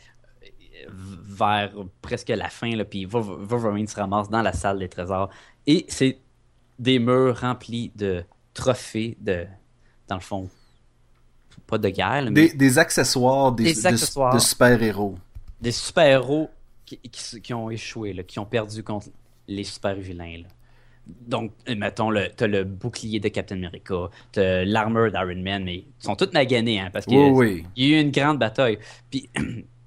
[0.91, 1.71] vers
[2.03, 5.31] presque la fin, là, puis Wolverine se ramasse dans la salle des trésors.
[5.69, 6.19] Et c'est
[6.81, 9.47] des murs remplis de trophées de,
[10.09, 10.51] dans le fond,
[11.69, 12.25] pas de guerre.
[12.31, 12.49] mais...
[12.49, 15.17] des, accessoires, des, de, super-héros.
[15.61, 16.51] Des super-héros
[16.85, 16.99] qui,
[17.43, 19.09] qui, ont échoué, là, qui ont perdu contre
[19.47, 20.43] les super-vilains.
[21.07, 26.17] Donc, mettons, t'as le bouclier de Captain America, t'as l'armure d'Iron Man, mais ils sont
[26.17, 27.19] tous maganés, hein, parce qu'il
[27.77, 28.79] y a eu une grande bataille.
[29.11, 29.29] Puis,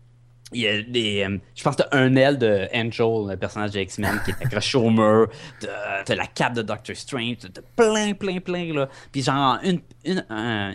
[0.53, 1.23] il y a des.
[1.23, 4.45] Euh, je pense que t'as un aile de Angel, le personnage de X-Men, qui est
[4.45, 5.27] accroché au mur.
[5.59, 7.37] T'as la cape de Doctor Strange.
[7.53, 8.89] T'as plein, plein, plein, là.
[9.11, 10.25] Puis genre, une, une,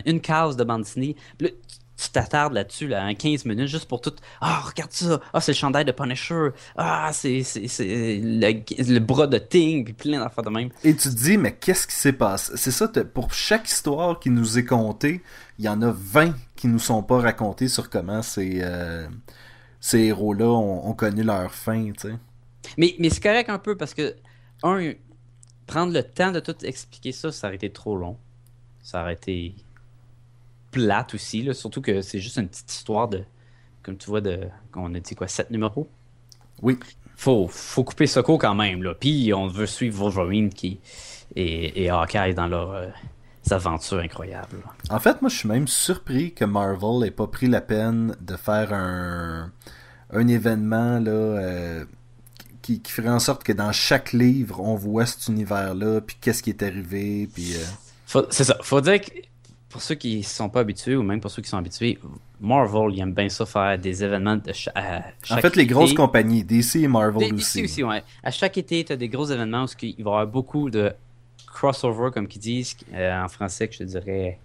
[0.05, 0.85] une case de bande
[1.39, 1.49] là,
[1.97, 4.13] tu t'attardes là-dessus, là, en 15 minutes, juste pour tout.
[4.39, 5.19] Ah, oh, regarde ça.
[5.33, 6.49] Ah, c'est le chandail de Punisher.
[6.77, 9.83] Ah, c'est le, le, bras de Ting.
[9.83, 10.69] Puis plein d'affaires de même.
[10.83, 12.53] Et tu te dis, mais qu'est-ce qui s'est passé?
[12.55, 15.23] C'est ça, pour chaque histoire qui nous est contée,
[15.57, 18.59] il y en a 20 qui nous sont pas racontées sur comment c'est.
[18.61, 19.07] Euh,
[19.79, 22.15] ces héros-là ont, connu leur fin, tu sais.
[22.77, 24.15] Mais, mais c'est correct un peu parce que,
[24.63, 24.93] un,
[25.67, 28.17] prendre le temps de tout expliquer ça, ça aurait été trop long.
[28.81, 29.55] Ça aurait été
[30.71, 33.23] plate aussi, là, surtout que c'est juste une petite histoire de,
[33.83, 35.87] comme tu vois, de, on a dit quoi, sept numéros?
[36.61, 36.77] Oui.
[37.15, 38.93] Faut, faut couper ce coup quand même, là.
[38.93, 40.79] Puis on veut suivre Wolverine qui,
[41.35, 42.71] et, et Hawkeye dans leur...
[42.71, 42.87] Euh,
[43.51, 44.57] aventures incroyables.
[44.89, 48.35] En fait, moi, je suis même surpris que Marvel ait pas pris la peine de
[48.35, 49.51] faire un,
[50.11, 51.85] un événement là, euh,
[52.61, 56.43] qui, qui, ferait en sorte que dans chaque livre, on voit cet univers-là, puis qu'est-ce
[56.43, 57.53] qui est arrivé, puis...
[57.55, 58.57] Euh, c'est ça.
[58.61, 59.11] Faut dire que
[59.69, 61.99] pour ceux qui ne sont pas habitués, ou même pour ceux qui sont habitués,
[62.39, 64.75] Marvel, ils aiment bien ça faire des événements de chaque
[65.29, 67.61] En fait, les grosses compagnies, DC et Marvel aussi.
[67.61, 68.03] DC aussi, ouais.
[68.23, 70.93] À chaque été, tu as des gros événements où il va y avoir beaucoup de
[71.57, 74.39] crossover, comme qu'ils disent euh, en français, que je dirais.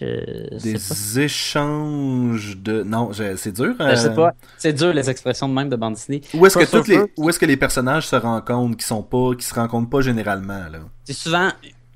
[0.00, 2.82] des échanges de.
[2.84, 3.74] Non, c'est dur.
[3.78, 4.34] Je sais euh, pas.
[4.56, 6.22] C'est dur les expressions de même de bande dessinée.
[6.32, 7.12] Où est-ce que, les...
[7.16, 10.68] Où est que les personnages se rencontrent, qui sont pas, qui se rencontrent pas généralement
[10.70, 10.80] là?
[11.04, 11.50] C'est souvent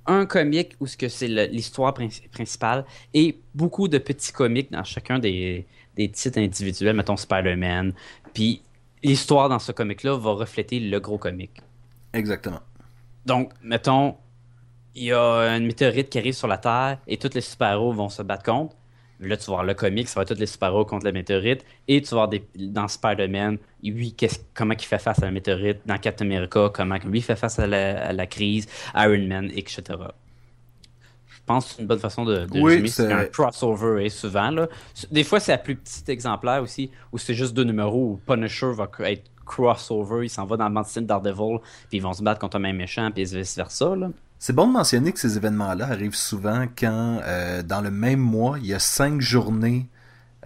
[0.07, 1.95] un comique où ce que c'est l'histoire
[2.33, 7.93] principale et beaucoup de petits comiques dans chacun des, des titres individuels, mettons Spider-Man.
[8.33, 8.63] Puis
[9.03, 11.61] l'histoire dans ce comic-là va refléter le gros comic.
[12.15, 12.61] Exactement.
[13.29, 14.17] Donc, mettons,
[14.95, 18.09] il y a une météorite qui arrive sur la Terre et tous les super-héros vont
[18.09, 18.75] se battre contre.
[19.21, 21.63] Là, tu vas voir le comic, ça va être tous les super-héros contre la météorite.
[21.89, 24.17] Et tu vas voir des, dans Spider-Man, lui,
[24.55, 25.81] comment il fait face à la météorite.
[25.85, 28.67] Dans Captain America, comment lui fait face à la, crise.
[28.95, 29.83] Iron Man, etc.
[31.27, 34.51] Je pense que c'est une bonne façon de, de oui, c'est un crossover et souvent.
[34.51, 34.69] Là.
[35.11, 38.73] Des fois, c'est un plus petit exemplaire aussi, où c'est juste deux numéros où Punisher
[38.73, 41.59] va être crossover, il s'en va dans le dessin Daredevil,
[41.89, 43.95] puis ils vont se battre contre un même méchant, puis vice-versa.
[44.39, 48.59] C'est bon de mentionner que ces événements-là arrivent souvent quand, euh, dans le même mois,
[48.59, 49.89] il y a cinq journées,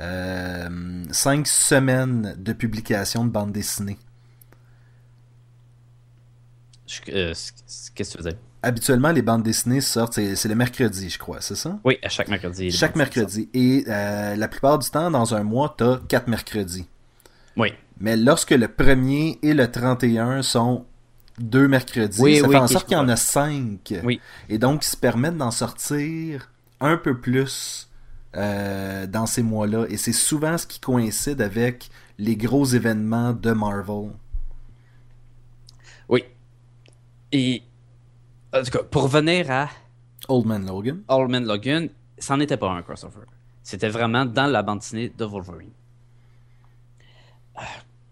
[0.01, 3.99] euh, cinq semaines de publication de bande dessinée.
[7.09, 7.35] Euh,
[7.65, 8.39] qu'est-ce que tu veux dire?
[8.63, 11.79] Habituellement, les bandes dessinées sortent, c'est le mercredi, je crois, c'est ça?
[11.85, 12.71] Oui, à chaque mercredi.
[12.71, 13.51] Chaque mercredi.
[13.53, 16.87] Et la plupart du temps, dans un mois, tu as quatre mercredis.
[17.57, 17.75] Oui.
[18.03, 20.85] Mais lorsque le premier et le 31 sont
[21.39, 23.95] deux mercredis, ça fait en sorte qu'il y en a cinq.
[24.03, 24.21] Oui.
[24.49, 27.89] Et donc, ils se permettent d'en sortir un peu plus
[28.37, 29.87] euh, dans ces mois-là.
[29.89, 34.11] Et c'est souvent ce qui coïncide avec les gros événements de Marvel.
[36.09, 36.25] Oui.
[37.31, 37.63] Et
[38.53, 39.69] en tout cas, pour revenir à
[40.29, 41.03] Old Man Logan.
[41.07, 41.89] Old Man Logan,
[42.19, 43.27] ça n'était pas un crossover.
[43.63, 45.71] C'était vraiment dans la bande dessinée de Wolverine.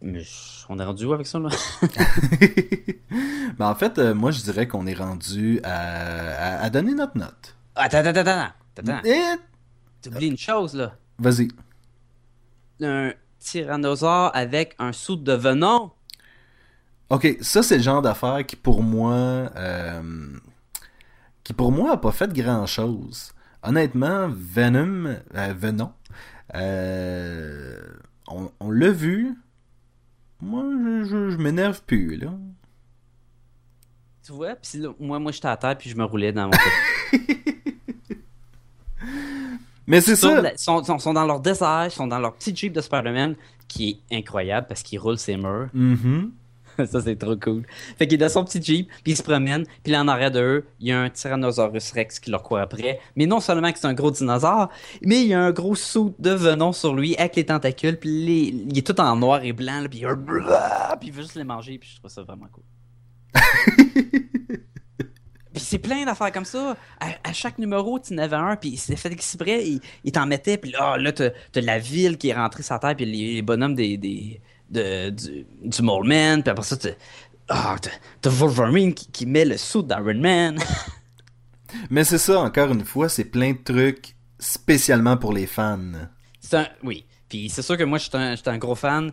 [0.03, 0.23] Ah, mais
[0.69, 1.51] on est rendu où avec ça, là?
[3.59, 7.57] ben, en fait, euh, moi, je dirais qu'on est rendu à, à, donner notre note.
[7.75, 8.53] Attends, attends, attends.
[8.79, 9.05] attends.
[9.05, 9.21] Et...
[10.03, 10.95] T'oublies une chose, là.
[11.19, 11.49] Vas-y.
[12.83, 15.93] Un tyrannosaure avec un sou de venin.
[17.11, 19.51] Ok, ça, c'est le genre d'affaire qui, pour moi...
[19.57, 20.39] Euh,
[21.45, 23.33] qui, pour moi, a pas fait grand-chose.
[23.63, 25.17] Honnêtement, Venom...
[25.35, 25.93] Euh, Venom...
[28.33, 29.37] On, on l'a vu
[30.43, 30.65] moi,
[31.05, 32.33] je, je, m'énerve plus, là.
[34.25, 36.53] Tu vois, puis moi, moi, j'étais à terre, puis je me roulais dans mon
[39.87, 40.41] Mais c'est ça.
[40.53, 43.35] Ils sont, sont, dans leur désert, ils sont dans leur petit Jeep de Spider-Man,
[43.67, 45.69] qui est incroyable parce qu'il roule ses murs.
[45.73, 46.29] Mm
[46.87, 47.65] ça, c'est trop cool.
[47.99, 50.31] Fait qu'il est dans son petit Jeep, puis il se promène, puis là, en arrière
[50.31, 53.01] d'eux, il y a un Tyrannosaurus Rex qui leur court après.
[53.17, 54.69] Mais non seulement que c'est un gros dinosaure,
[55.03, 58.67] mais il y a un gros saut de venin sur lui avec les tentacules, puis
[58.69, 60.07] il est tout en noir et blanc, puis, il...
[60.99, 62.65] puis il veut juste les manger, puis je trouve ça vraiment cool.
[65.53, 66.77] Puis c'est plein d'affaires comme ça.
[67.01, 70.57] À, chaque numéro, tu en avais un, puis c'est fait exprès, il, il t'en mettait,
[70.59, 73.97] puis là, là t'as, la ville qui est rentrée sur terre, puis les, bonhommes des,
[73.97, 76.77] des, de, du, du Mole Man, puis après ça,
[77.49, 77.77] ah,
[78.21, 80.59] t'as Wolverine qui, met le suit d'Iron Man.
[81.91, 85.79] Mais c'est ça, encore une fois, c'est plein de trucs spécialement pour les fans.
[86.53, 89.13] Un, oui, puis c'est sûr que moi, j'étais un, un, gros fan.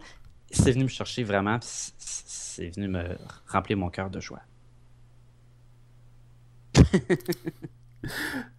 [0.52, 3.18] C'est venu me chercher vraiment, c'est venu me
[3.48, 4.42] remplir mon cœur de joie.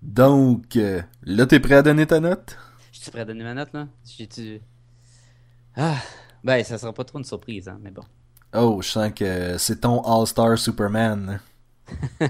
[0.02, 2.58] Donc, euh, là, t'es prêt à donner ta note?
[2.92, 3.88] Je suis prêt à donner ma note, là?
[4.04, 4.60] J'ai-tu...
[5.76, 5.96] Ah,
[6.44, 8.04] ben, ça sera pas trop une surprise, hein, mais bon.
[8.54, 11.40] Oh, je sens que c'est ton All-Star Superman.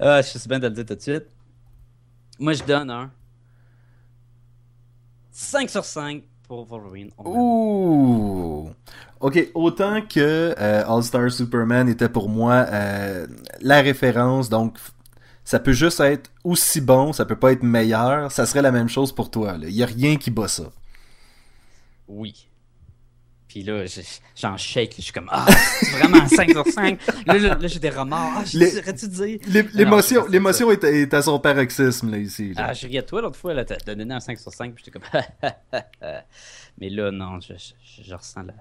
[0.00, 1.26] ah, je suis bien de le dire tout de suite.
[2.38, 3.10] Moi, je donne un
[5.30, 7.10] 5 sur 5 pour Wolverine.
[7.24, 8.70] Ouh!
[9.20, 13.26] Ok, autant que euh, All-Star Superman était pour moi euh,
[13.60, 14.78] la référence, donc
[15.44, 18.88] ça peut juste être aussi bon, ça peut pas être meilleur, ça serait la même
[18.88, 19.56] chose pour toi.
[19.62, 20.64] Il y a rien qui bat ça
[22.08, 22.48] oui.
[23.48, 23.84] Puis là,
[24.34, 25.46] j'en shake, je suis comme, ah,
[25.92, 26.98] vraiment 5 sur 5.
[27.26, 28.32] Là, là, j'ai des remords.
[28.38, 29.38] Ah, j'aurais-tu dire?
[29.72, 32.52] L'émotion, l'émotion est, à son paroxysme, là, ici.
[32.56, 34.98] Ah, je riais toi l'autre fois, là, t'as donné un 5 sur 5, puis j'étais
[34.98, 35.22] comme,
[36.78, 37.54] mais là, non, je,
[38.02, 38.54] je, ressens la.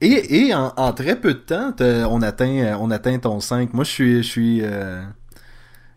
[0.00, 1.74] Et, et en, en, très peu de temps,
[2.10, 3.74] on atteint, on atteint ton 5.
[3.74, 5.02] Moi, je suis, je suis, euh,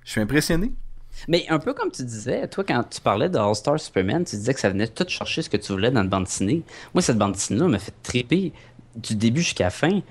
[0.04, 0.74] je suis impressionné.
[1.28, 4.54] Mais un peu comme tu disais, toi, quand tu parlais de All-Star Superman, tu disais
[4.54, 6.64] que ça venait tout chercher ce que tu voulais dans le bande dessinée.
[6.94, 8.54] Moi, cette bande dessinée-là m'a fait triper
[8.96, 10.02] du début jusqu'à la fin.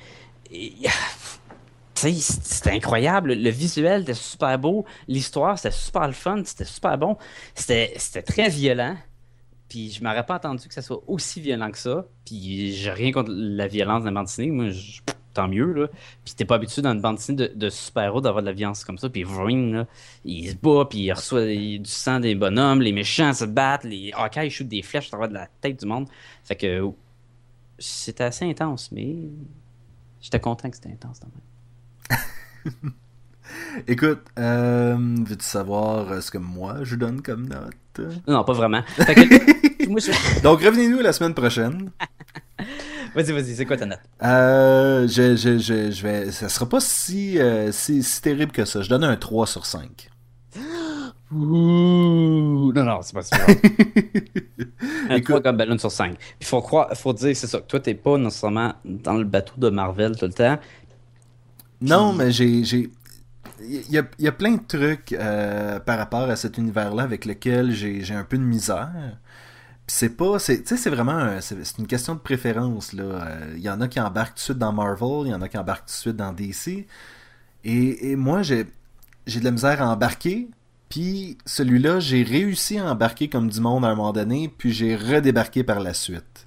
[1.95, 3.35] C'était incroyable.
[3.35, 4.85] Le visuel était super beau.
[5.09, 6.43] L'histoire, c'était super le fun.
[6.45, 7.17] C'était super bon.
[7.55, 8.97] C'était très violent.
[9.69, 12.07] Puis je m'aurais pas attendu que ça soit aussi violent que ça.
[12.25, 14.51] Puis j'ai rien contre la violence dans la bande dessinée.
[14.51, 14.71] Moi,
[15.35, 15.73] tant mieux.
[15.73, 15.89] Là.
[16.25, 18.99] Puis t'es pas habitué dans une bande dessinée de, super-héros d'avoir de la violence comme
[18.99, 19.09] ça.
[19.09, 19.87] Puis Wolverine,
[20.25, 24.13] il se bat, puis il reçoit du sang des bonhommes, les méchants se battent, les
[24.15, 26.09] Hawkeye shootent des flèches à travers de la tête du monde.
[26.45, 26.91] Fait que
[27.79, 29.17] c'était assez intense, mais
[30.21, 31.29] j'étais content que c'était intense quand
[32.65, 32.93] même.
[33.87, 38.01] Écoute, euh, veux-tu savoir ce que moi je donne comme note?
[38.27, 38.83] Non, pas vraiment.
[40.43, 41.91] Donc revenez-nous la semaine prochaine.
[43.15, 44.01] Vas-y, vas-y, c'est quoi ta note?
[44.25, 46.33] Euh, je, je, je, je vais.
[46.33, 48.83] Ça sera pas si, euh, si, si, terrible que ça.
[48.83, 50.11] Je donne un 3 sur 5.
[51.33, 53.37] Ouh, non, non, c'est pas ça.
[55.11, 56.17] un 3 comme ballon sur 5.
[56.41, 59.55] Il faut croire, faut dire, c'est ça, que toi, t'es pas nécessairement dans le bateau
[59.59, 60.59] de Marvel tout le temps.
[61.81, 62.65] Non, mais j'ai.
[62.65, 62.91] j'ai...
[63.61, 67.05] Il y, a, il y, a, plein de trucs euh, par rapport à cet univers-là
[67.05, 69.17] avec lequel j'ai un peu de misère
[69.87, 73.81] c'est pas c'est c'est vraiment c'est une question de préférence là il euh, y en
[73.83, 75.93] a qui embarquent tout de suite dans Marvel il y en a qui embarquent tout
[75.93, 76.87] de suite dans DC
[77.65, 78.67] Et, moi, j'ai
[79.27, 80.49] j'ai de la misère à embarquer.
[80.91, 84.97] Puis celui-là, j'ai réussi à embarquer comme du monde à un moment donné, puis j'ai
[84.97, 86.47] redébarqué par la suite.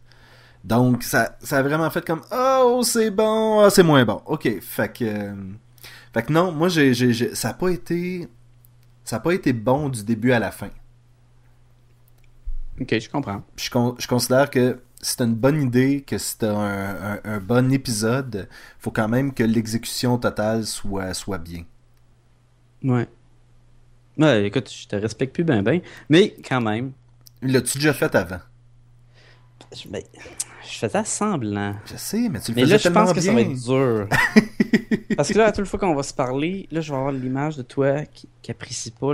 [0.64, 4.22] Donc, ça, ça a vraiment fait comme Oh, c'est bon, ah, c'est moins bon.
[4.26, 5.06] Ok, fait que.
[5.06, 5.36] euh,
[6.14, 6.94] fait que non, moi, j'ai,
[7.36, 8.28] ça n'a pas été.
[9.04, 10.70] Ça a pas été bon du début à la fin.
[12.82, 13.42] Ok, je comprends.
[13.58, 16.58] Je, con- je considère que c'est une bonne idée, que c'est un,
[17.16, 18.48] un- un bon épisode.
[18.80, 21.64] Faut quand même que l'exécution totale soit, soit bien.
[22.84, 23.08] Ouais.
[24.18, 26.92] Ouais, écoute, je te respecte plus ben ben, mais quand même,
[27.42, 28.40] L'as-tu déjà fait avant?
[29.76, 30.02] je, ben,
[30.64, 31.76] je faisais semblant.
[31.86, 34.08] Je sais, mais tu le Mais faisais là, je pense que ça va être dur.
[35.18, 37.58] Parce que là, à toute fois qu'on va se parler, là, je vais avoir l'image
[37.58, 39.14] de toi qui, qui apprécie pas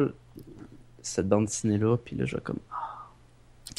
[1.02, 2.60] cette bande dessinée-là, puis là, je vais comme...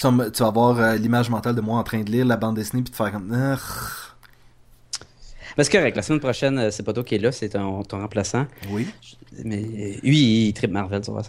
[0.04, 2.36] Tu vas, tu vas avoir euh, l'image mentale de moi en train de lire la
[2.36, 3.32] bande dessinée puis de faire comme.
[3.32, 3.56] Ah,
[5.56, 7.82] Ben, c'est correct, la semaine prochaine, euh, c'est pas toi qui est là, c'est ton,
[7.84, 8.46] ton remplaçant.
[8.70, 8.86] Oui.
[9.44, 11.22] Mais euh, lui, il tripe Marvel, ça va.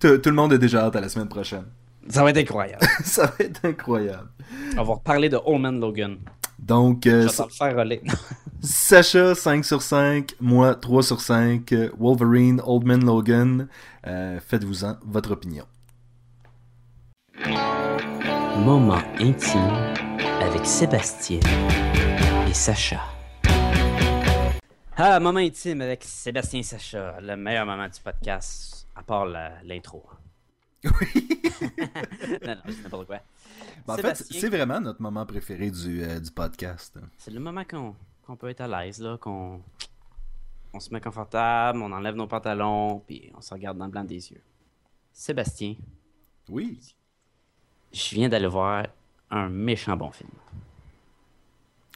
[0.00, 1.64] Tout, tout le monde est déjà hâte à la semaine prochaine.
[2.08, 2.86] Ça va être incroyable.
[3.04, 4.28] Ça va être incroyable.
[4.76, 6.18] On va reparler de Old Man Logan.
[6.58, 8.02] Donc, Je euh, le faire relais.
[8.62, 10.34] Sacha, 5 sur 5.
[10.40, 11.70] Moi, 3 sur 5.
[11.72, 13.68] euh, Wolverine, Old Man Logan.
[14.06, 15.64] Euh, Faites-vous-en votre opinion.
[18.56, 19.94] Moment intime
[20.42, 21.38] avec Sébastien
[22.48, 23.00] et Sacha.
[24.96, 29.26] Ah, moment intime avec Sébastien et Sacha, le meilleur moment du podcast, à part
[29.64, 30.02] l'intro.
[30.84, 30.90] Oui.
[32.46, 33.20] non, non, c'est n'importe quoi.
[33.86, 36.98] Ben, en fait, c'est vraiment notre moment préféré du, euh, du podcast.
[37.16, 39.62] c'est le moment qu'on qu'on peut être à l'aise, là, qu'on
[40.74, 44.04] on se met confortable, on enlève nos pantalons, puis on se regarde dans le blanc
[44.04, 44.42] des yeux.
[45.12, 45.76] Sébastien,
[46.50, 46.78] Oui.
[47.90, 48.86] je viens d'aller voir
[49.30, 50.28] un méchant bon film.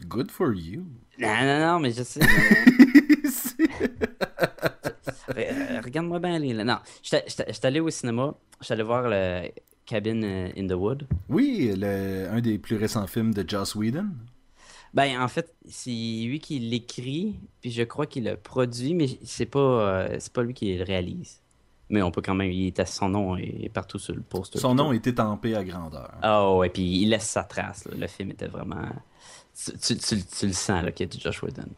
[0.06, 0.86] Good for you.
[1.18, 2.20] Non, non, non, mais je sais.
[5.30, 6.52] Euh, Regarde-moi bien aller.
[6.52, 6.64] là.
[6.64, 8.34] Non, j'étais- j'étais allé au cinéma.
[8.60, 9.48] J'étais allé voir le
[9.86, 11.06] Cabin euh, in the Wood.
[11.28, 14.06] oui, le- un des plus récents films de Joss Whedon.
[14.94, 19.46] Ben, en fait, c'est lui qui l'écrit, puis je crois qu'il le produit, mais c'est
[19.46, 21.40] pas, euh, c'est pas lui qui le réalise.
[21.88, 24.58] Mais on peut quand même, il est à son nom est partout sur le poster.
[24.58, 26.12] Son nom est étampé à grandeur.
[26.24, 27.84] Oh, et puis il laisse sa trace.
[27.86, 27.92] là.
[27.98, 28.86] Le film était vraiment.
[29.54, 31.68] Tu, tu- tu- tu le sens, là, qu'il y a du Josh Whedon.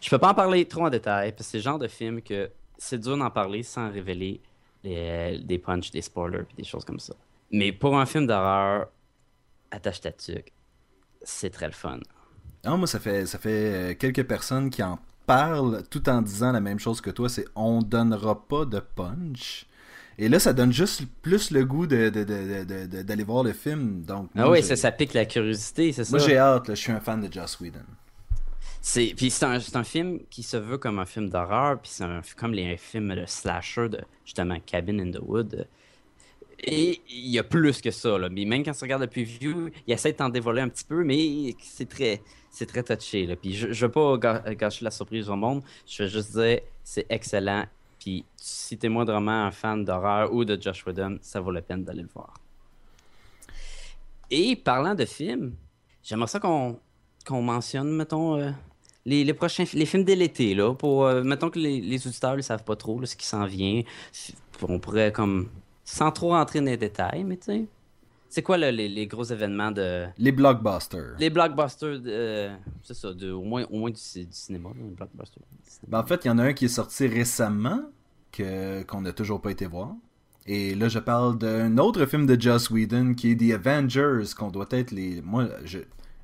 [0.00, 2.20] Je peux pas en parler trop en détail, parce que c'est le genre de film
[2.22, 4.40] que c'est dur d'en parler sans révéler
[4.84, 7.14] les- des punchs, des spoilers, puis des choses comme ça.
[7.52, 8.88] Mais pour un film d'horreur,
[9.70, 10.10] attache ta
[11.22, 11.98] c'est très le fun.
[12.64, 16.52] Non, moi, ça fait, ça fait euh, quelques personnes qui en parlent tout en disant
[16.52, 19.66] la même chose que toi, c'est on donnera pas de punch.
[20.18, 23.42] Et là, ça donne juste plus le goût de, de- de- de- de- d'aller voir
[23.44, 24.02] le film.
[24.02, 26.10] Donc, Ah moi, oui, ça pique la curiosité, c'est ça.
[26.10, 27.80] Moi, j'ai hâte, là, je suis un fan de Joss Whedon.
[28.82, 32.34] C'est puis c'est un, un film qui se veut comme un film d'horreur, puis c'est
[32.36, 35.66] comme les films de slasher de justement Cabin in the Wood.
[36.62, 38.28] Et il y a plus que ça, là.
[38.28, 41.04] Mais même quand on regarde le preview, il essaie de t'en dévoiler un petit peu,
[41.04, 43.36] mais c'est très, c'est très touché, là.
[43.36, 44.18] Puis je, je veux pas
[44.54, 45.62] gâcher la surprise au monde.
[45.86, 47.64] Je veux juste dire, c'est excellent.
[47.98, 51.84] Puis si t'es moindrement un fan d'horreur ou de Josh Whedon, ça vaut la peine
[51.84, 52.34] d'aller le voir.
[54.30, 55.54] Et parlant de films,
[56.02, 56.78] j'aimerais ça qu'on
[57.26, 58.50] qu'on mentionne, mettons, euh,
[59.06, 62.36] les, les prochains les films de l'été, là, pour, euh, mettons que les, les auditeurs
[62.36, 63.82] ne savent pas trop là, ce qui s'en vient.
[64.62, 65.48] On pourrait, comme,
[65.84, 67.64] sans trop rentrer dans les détails, mais tu sais,
[68.28, 70.06] c'est quoi là, les, les gros événements de...
[70.18, 71.16] Les blockbusters.
[71.18, 74.84] Les blockbusters, euh, c'est ça, de, au, moins, au moins du, ci- du cinéma, là,
[74.84, 75.42] les blockbusters.
[75.50, 75.88] du cinéma.
[75.88, 77.80] Ben, en fait, il y en a un qui est sorti récemment,
[78.30, 79.94] que, qu'on n'a toujours pas été voir.
[80.46, 84.50] Et là, je parle d'un autre film de Joss Whedon qui est The Avengers, qu'on
[84.50, 85.20] doit être les.
[85.22, 85.80] Moi, je,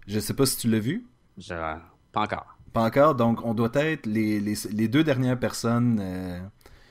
[0.06, 1.04] je sais pas si tu l'as vu.
[1.38, 1.78] Genre,
[2.12, 2.55] pas encore.
[2.76, 6.38] Pas encore, donc on doit être les, les, les deux dernières personnes euh,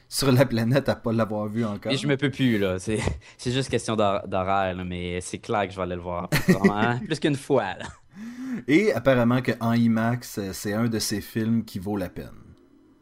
[0.10, 1.92] sur la planète à pas l'avoir vu encore.
[1.92, 2.80] Et je me peux plus, là.
[2.80, 2.98] C'est
[3.38, 6.28] c'est juste question d'hor- d'horaire, mais c'est clair que je vais aller le voir.
[6.48, 7.86] Vraiment, plus qu'une fois, là.
[8.68, 12.42] Et apparemment que en IMAX, euh, c'est un de ces films qui vaut la peine.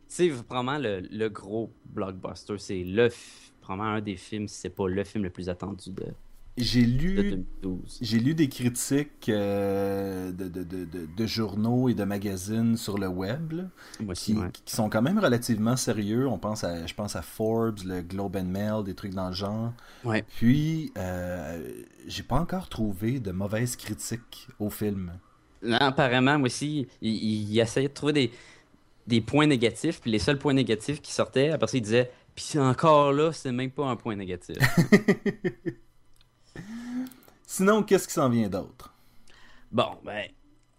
[0.09, 2.57] C'est vraiment le, le gros blockbuster.
[2.57, 3.07] C'est le
[3.61, 6.07] probablement un des films, si c'est pas le film le plus attendu de,
[6.55, 7.97] J'ai lu 2012.
[8.01, 10.85] J'ai lu des critiques euh, de, de, de,
[11.17, 13.63] de- journaux et de magazines sur le web là,
[13.99, 14.49] Moi aussi, qui, ouais.
[14.65, 16.27] qui sont quand même relativement sérieux.
[16.27, 19.33] On pense à, je pense à Forbes, le Globe and Mail, des trucs dans le
[19.33, 19.73] genre.
[20.03, 20.23] Ouais.
[20.37, 21.73] Puis, euh,
[22.05, 25.11] j'ai pas encore trouvé de mauvaises critiques au film.
[25.63, 28.31] Non, apparemment, moi aussi, il, il essayait de trouver des,
[29.07, 32.45] des points négatifs, puis les seuls points négatifs qui sortaient, après ça, il disait Puis
[32.47, 34.57] c'est encore là, c'est même pas un point négatif.
[37.45, 38.93] Sinon, qu'est-ce qui s'en vient d'autre?
[39.73, 40.27] bon, ben,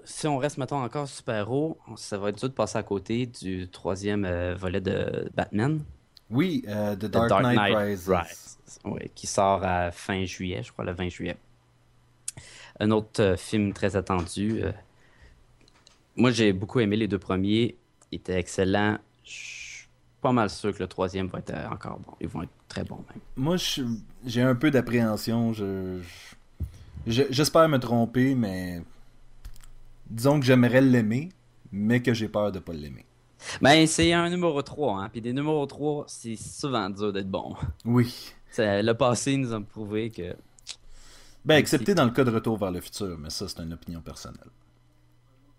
[0.05, 3.69] si on reste, mettons, encore super-héros, ça va être dur de passer à côté du
[3.69, 5.83] troisième euh, volet de Batman.
[6.31, 8.11] Oui, euh, The Dark, Knight, Rises.
[8.85, 11.37] Oui, qui sort à fin juillet, je crois, le 20 juillet.
[12.81, 14.63] Un autre euh, film très attendu.
[16.17, 17.77] moi, j'ai beaucoup aimé les deux premiers.
[18.11, 18.99] Ils étaient excellents.
[19.25, 19.54] Je suis
[20.25, 22.13] pas mal sûr que le troisième va être euh, encore bon.
[22.19, 23.21] Ils vont être très bons, même.
[23.37, 23.57] Moi,
[24.25, 25.53] j'ai un peu d'appréhension.
[25.53, 26.01] Je,
[27.07, 28.83] je- j'espère me tromper, mais
[30.09, 31.29] disons que j'aimerais l'aimer,
[31.71, 33.05] mais que j'ai peur de pas l'aimer.
[33.61, 35.09] Ben, c'est un numéro 3, hein.
[35.11, 37.55] Puis des numéros 3, c'est souvent dur d'être bon.
[37.85, 38.33] Oui.
[38.57, 40.35] Le passé nous a prouvé que.
[41.45, 44.01] Ben, excepté dans le cas de Retour vers le futur, mais ça, c'est une opinion
[44.01, 44.49] personnelle.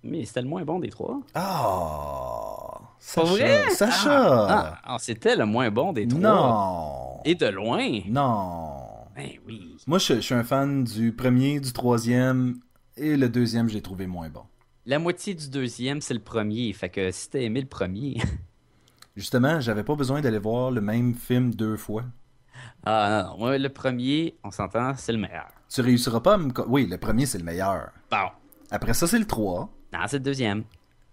[0.01, 1.19] Mais c'était le moins bon des trois.
[1.35, 2.55] Ah!
[2.57, 2.64] Pas
[2.99, 3.27] Sacha!
[3.29, 3.69] vrai?
[3.71, 4.47] Sacha!
[4.49, 6.19] Ah, ah, c'était le moins bon des trois.
[6.21, 7.21] non!
[7.25, 7.87] Et de loin?
[8.07, 8.77] Non!
[9.15, 9.77] Ben oui.
[9.87, 12.59] Moi, je, je suis un fan du premier, du troisième,
[12.97, 14.43] et le deuxième, je l'ai trouvé moins bon.
[14.85, 16.71] La moitié du deuxième, c'est le premier.
[16.73, 18.17] Fait que si t'as aimé le premier.
[19.15, 22.03] Justement, j'avais pas besoin d'aller voir le même film deux fois.
[22.85, 23.37] ah non.
[23.37, 25.47] Moi, le premier, on s'entend, c'est le meilleur.
[25.69, 26.51] Tu réussiras pas à me...
[26.67, 27.91] Oui, le premier, c'est le meilleur.
[28.11, 28.27] Bon.
[28.69, 29.69] Après ça, c'est le 3.
[29.93, 30.63] Non, c'est le deuxième.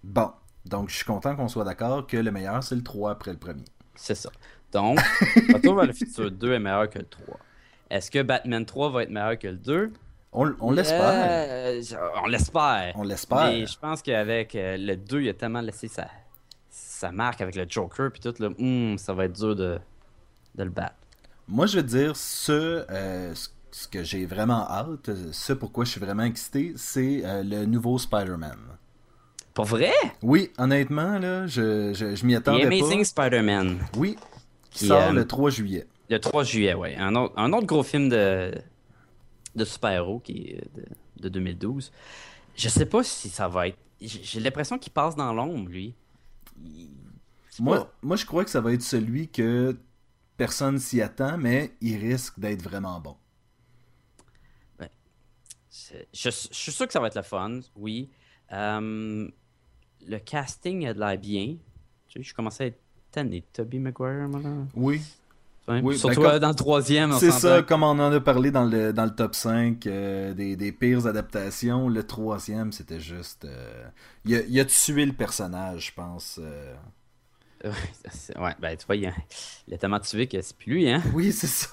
[0.02, 0.32] Bon.
[0.64, 3.38] Donc, je suis content qu'on soit d'accord que le meilleur, c'est le 3 après le
[3.38, 3.64] premier.
[3.94, 4.30] C'est ça.
[4.72, 4.98] Donc,
[5.52, 7.38] Retour vers le futur 2 est meilleur que le 3.
[7.90, 9.92] Est-ce que Batman 3 va être meilleur que le 2
[10.32, 11.74] On, l'espère.
[12.22, 12.92] On l'espère.
[12.96, 13.44] On l'espère.
[13.46, 16.08] Mais je pense qu'avec euh, le 2, il a tellement laissé sa,
[16.70, 19.78] sa marque avec le Joker puis tout, là, hum, ça va être dur de,
[20.54, 20.94] de le battre.
[21.48, 25.90] Moi, je veux dire, ce, euh, ce- ce que j'ai vraiment hâte, ce pourquoi je
[25.90, 28.58] suis vraiment excité, c'est euh, le nouveau Spider-Man.
[29.54, 29.92] Pour vrai?
[30.22, 33.04] Oui, honnêtement, là, je, je, je m'y The attendais Amazing pas.
[33.04, 33.78] Spider-Man.
[33.96, 34.16] Oui,
[34.70, 35.86] qui Qui, sort euh, le 3 juillet.
[36.08, 36.96] Le 3 juillet, ouais.
[36.96, 38.52] Un autre, un autre gros film de,
[39.54, 40.84] de super-héros qui est de,
[41.22, 41.92] de 2012.
[42.56, 43.78] Je sais pas si ça va être.
[44.00, 45.94] J'ai l'impression qu'il passe dans l'ombre, lui.
[46.64, 46.88] Il-
[47.60, 49.76] Moi, pas- moi, je crois que ça va être celui que
[50.38, 53.16] personne s'y attend, mais il risque d'être vraiment bon.
[55.74, 58.10] c'est- Je, je suis sûr que ça va être le fun, oui.
[58.52, 59.26] Euh,
[60.06, 61.56] le casting a de l'air bien.
[62.08, 62.80] Tu sais, je commençais à être
[63.10, 64.50] tanné de Tobey Maguire, moi, là.
[64.74, 65.00] Oui,
[65.68, 68.50] Oui, Surtout ben, comme- euh, dans le troisième, c'est ça, comme on en a parlé
[68.50, 73.44] dans le, dans le top 5 euh, des, des pires adaptations, le troisième, c'était juste...
[73.44, 73.84] euh,
[74.24, 76.40] il, a, il a tué le personnage, je pense.
[76.42, 76.74] euh.
[77.64, 79.12] Ouais, ben tu vois, il, a-
[79.68, 81.00] il a tellement tué que c'est plus lui, hein.
[81.14, 81.68] Oui, c'est ça.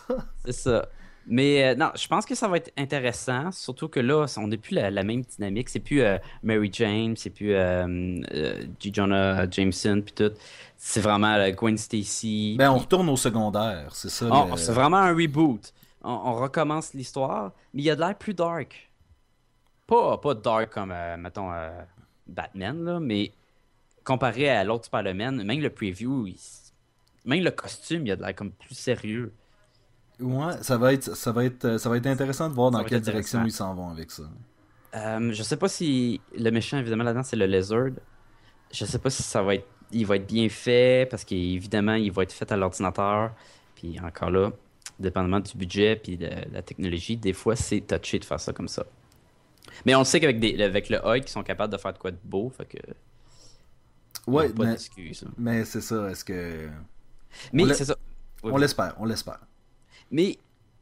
[0.45, 0.87] C'est ça.
[1.27, 4.57] Mais euh, non, je pense que ça va être intéressant, surtout que là, on n'est
[4.57, 5.69] plus la, la même dynamique.
[5.69, 7.85] C'est plus euh, Mary Jane, c'est plus euh,
[8.33, 8.91] euh, G.
[8.93, 10.33] Jonah Jameson, puis tout.
[10.77, 12.55] C'est vraiment Gwen Stacy.
[12.57, 14.27] Ben, on retourne au secondaire, c'est ça.
[14.31, 15.73] Oh, le- C'est vraiment un reboot.
[16.03, 18.89] On, on recommence l'histoire, mais il y a de l'air plus dark.
[19.85, 21.51] Pas, pas dark comme, mettons,
[22.27, 23.31] Batman, là, mais
[24.03, 26.37] comparé à l'autre Spider-Man, même le preview, il-
[27.25, 29.33] même le costume, il y a de l'air comme plus sérieux.
[30.19, 33.01] Ouais, ça va être, ça va être, ça va être intéressant de voir dans quelle
[33.01, 34.23] direction ils s'en vont avec ça.
[34.95, 37.91] Euh, je sais pas si le méchant, évidemment, là-dedans, c'est le Lizard.
[38.71, 42.11] Je sais pas si ça va être, il va être bien fait, parce qu'évidemment, il
[42.11, 43.31] va être fait à l'ordinateur.
[43.75, 44.51] Puis encore là,
[44.99, 48.67] dépendamment du budget puis de la technologie, des fois, c'est touché de faire ça comme
[48.67, 48.85] ça.
[49.85, 52.11] Mais on sait qu'avec des, avec le Hulk, ils sont capables de faire de quoi
[52.11, 52.77] de beau, fait que.
[54.27, 54.75] Ouais, pas
[55.37, 56.09] mais, c'est ça.
[56.09, 56.67] Est-ce que
[57.53, 57.95] Mais c'est ça.
[58.43, 59.39] Oui, on l'espère, on l'espère.
[60.11, 60.37] Mais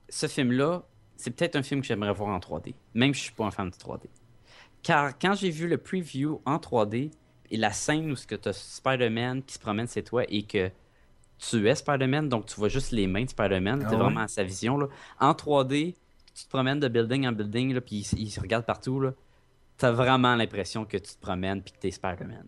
[0.10, 0.84] ce film-là,
[1.16, 3.52] c'est peut-être un film que j'aimerais voir en 3D, même si je suis pas un
[3.52, 4.04] fan de 3D.
[4.84, 7.12] Car quand j'ai vu le preview en 3D
[7.50, 10.70] et la scène où tu as Spider-Man qui se promène, c'est toi, et que
[11.40, 14.02] tu es Spider-Man, donc tu vois juste les mains de Spider-Man, Ah t'es ouais?
[14.02, 14.78] vraiment à sa vision.
[14.78, 14.88] Là.
[15.20, 15.96] En 3D,
[16.34, 19.00] tu te promènes de building en building, là, puis il, il se regarde partout.
[19.00, 19.14] Là.
[19.78, 22.48] T'as vraiment l'impression que tu te promènes puis que t'es Spider-Man.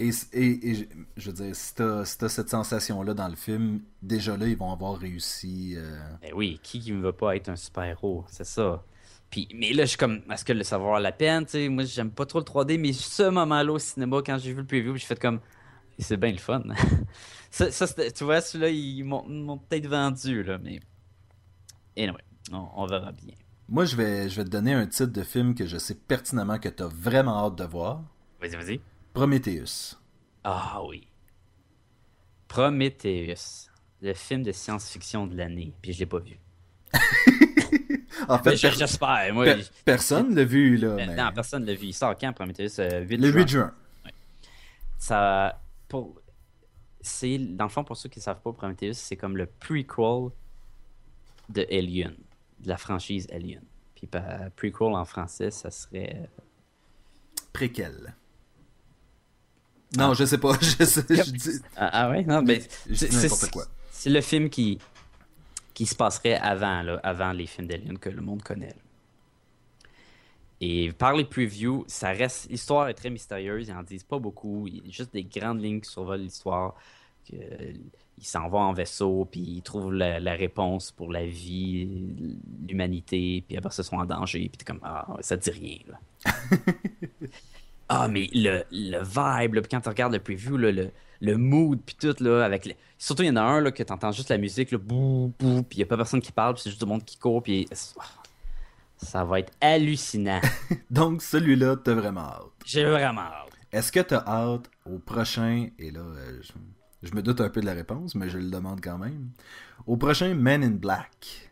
[0.00, 0.84] Et, et, et je-
[1.16, 4.56] je veux dire, si t'as si t'as cette sensation-là dans le film, déjà là, ils
[4.56, 5.74] vont avoir réussi.
[5.76, 8.82] euh, Ben oui, qui qui ne veut pas être un super-héros, c'est ça.
[9.30, 11.84] Puis, mais là, je suis comme, est-ce que le savoir la peine, tu sais, moi,
[11.84, 14.96] j'aime pas trop le 3D, mais ce moment-là au cinéma, quand j'ai vu le preview,
[14.96, 15.40] j'ai fait comme,
[15.98, 16.62] c'est bien le fun.
[17.50, 17.70] ça,
[18.12, 20.80] tu vois, celui-là, ils m'ont peut-être vendu, là, mais...
[21.96, 22.22] Anyway,
[22.52, 23.34] on, on verra bien.
[23.68, 26.58] Moi, je vais, je vais te donner un titre de film que je sais pertinemment
[26.58, 28.02] que t'as vraiment hâte de voir.
[28.40, 28.80] Vas-y, vas-y.
[29.12, 29.96] Prometheus.
[30.44, 31.06] Ah oui.
[32.48, 33.68] Prometheus,
[34.00, 36.38] le film de science-fiction de l'année, puis je l'ai pas vu.
[38.28, 39.44] En fait, per- J'espère, moi...
[39.46, 40.88] per- personne l'a vu, là.
[40.88, 41.86] Euh, mais- Non, personne l'a vu.
[41.86, 42.78] Il sort quand, Prometheus?
[42.78, 43.40] Euh, 8 Le juin.
[43.40, 43.74] 8 juin.
[44.98, 46.20] ça pour
[47.00, 50.30] c'est dans le fond pour ceux qui ne savent pas Prometheus c'est comme le prequel
[51.48, 52.14] de Alien
[52.60, 53.62] de la franchise Alien
[53.94, 56.28] puis par prequel en français ça serait
[57.54, 58.14] préquel.
[59.96, 60.52] Non, je sais pas.
[60.60, 63.64] Je sais, je dis, Ah, ah ouais, non, mais n'importe quoi.
[63.90, 64.78] c'est le film qui,
[65.74, 68.68] qui se passerait avant, là, avant les films d'Alien que le monde connaît.
[68.68, 68.74] là.
[70.60, 72.50] Et par les previews, ça reste.
[72.50, 74.66] L'histoire est très mystérieuse, ils en disent pas beaucoup.
[74.68, 76.74] Il y a juste des grandes lignes qui survolent l'histoire.
[77.32, 81.88] Ils s'en vont en vaisseau, puis ils trouvent la, la réponse pour la vie,
[82.68, 85.78] l'humanité, puis après, ils sont en danger, puis t'es comme, ah, ça te dit rien,
[85.88, 85.98] là.
[87.92, 91.80] Ah, mais le, le vibe, là, quand tu regardes le preview, là, le, le mood,
[91.84, 94.28] puis tout, là, avec les- Surtout, il y en a un, là, que t'entends juste
[94.28, 96.82] la musique, là, bouh, bouh, puis il a pas personne qui parle, puis c'est juste
[96.82, 97.66] du monde qui court, puis...
[98.96, 100.40] Ça va être hallucinant.
[100.90, 102.52] Donc, celui-là, t'as vraiment hâte.
[102.66, 103.48] J'ai vraiment hâte.
[103.72, 106.52] Est-ce que t'as hâte au prochain, et là, euh, je,
[107.08, 109.30] je me doute un peu de la réponse, mais je le demande quand même,
[109.86, 111.50] au prochain Men in Black,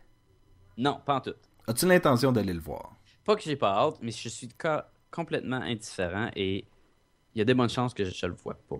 [0.77, 1.33] Non, pas en tout.
[1.67, 2.93] as-tu l'intention d'aller le voir?
[3.25, 4.47] Pas que j'ai pas hâte, mais je suis
[5.11, 6.65] complètement indifférent et
[7.35, 8.77] il y a des bonnes chances que je, je le vois pas.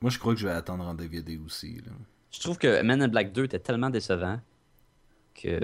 [0.00, 1.76] Moi, je crois que je vais attendre en DVD aussi.
[1.84, 1.92] Là.
[2.32, 4.40] Je trouve que Men in Black 2 était tellement décevant
[5.34, 5.60] que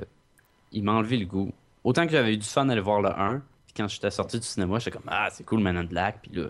[0.72, 1.52] il m'a enlevé le goût.
[1.84, 4.38] Autant que j'avais eu du fun à aller voir le 1, puis quand j'étais sorti
[4.40, 6.48] du cinéma, j'étais comme Ah, c'est cool Men in Black, puis là,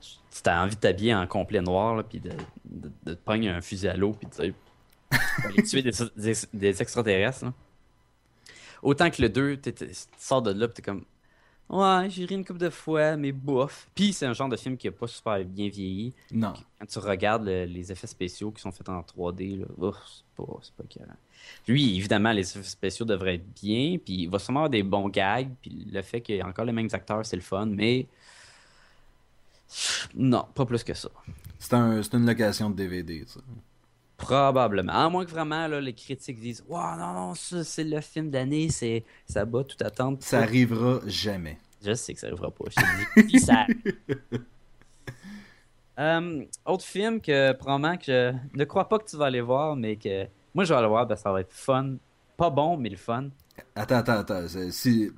[0.00, 2.30] tu t'as envie de t'habiller en complet noir, là, puis de,
[2.64, 4.28] de, de te pogner un fusil à l'eau, puis
[5.44, 7.44] aller tuer des, des, des extraterrestres.
[7.46, 7.52] là.
[8.82, 11.04] Autant que le 2, t'es- t'es- tu sors de là, puis t'es comme
[11.70, 13.88] Ouais, j'ai ri une couple de fois, mais bof.
[13.94, 16.52] Puis c'est un genre de film qui a pas super bien vieilli Non.
[16.78, 20.24] quand tu regardes le- les effets spéciaux qui sont faits en 3D, là, ouf, c'est
[20.36, 21.16] pas, pas écœurant.
[21.66, 25.08] Lui, évidemment, les effets spéciaux devraient être bien, puis il va sûrement avoir des bons
[25.08, 28.06] gags, puis le fait qu'il y ait encore les mêmes acteurs, c'est le fun, mais.
[30.14, 31.08] Non, pas plus que ça.
[31.58, 33.40] C'est un, c'est une location de DVD, ça.
[34.22, 34.92] Probablement.
[34.92, 38.30] À moins que vraiment là, les critiques disent Waouh, non, non, ça, c'est le film
[38.30, 40.22] d'année, c'est ça bat toute attente.
[40.22, 41.58] Ça arrivera jamais.
[41.84, 42.64] Je sais que ça arrivera pas.
[42.70, 43.40] Je te le dis.
[43.40, 43.66] ça...
[45.98, 49.76] Euh, autre film que probablement que je ne crois pas que tu vas aller voir,
[49.76, 51.96] mais que moi je vais aller voir, ben, ça va être fun.
[52.38, 53.28] Pas bon, mais le fun.
[53.74, 54.46] Attends, attends, attends.
[54.70, 55.12] Si...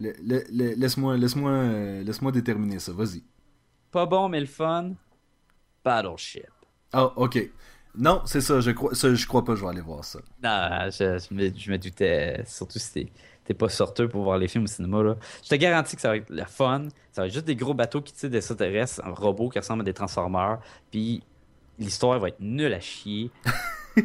[0.00, 2.92] le- le- le- Laisse-moi laisse-moi, euh, laisse-moi déterminer ça.
[2.92, 3.22] Vas-y.
[3.90, 4.92] Pas bon, mais le fun.
[5.84, 6.48] Battleship.
[6.92, 7.50] Ah, ok.
[7.96, 8.60] Non, c'est ça.
[8.60, 10.18] Je crois, ça, je crois pas que je vais aller voir ça.
[10.42, 12.92] Non, je, je me, je me doutais, surtout si
[13.44, 15.02] t'es- pas sorteux pour voir les films au cinéma.
[15.02, 15.16] Là.
[15.44, 16.88] Je te garantis que ça va être le fun.
[17.10, 19.82] Ça va être juste des gros bateaux qui tirent des extraterrestres, un robot qui ressemble
[19.82, 20.60] à des transformeurs.
[20.90, 21.22] Puis
[21.78, 23.30] l'histoire va être nulle à chier.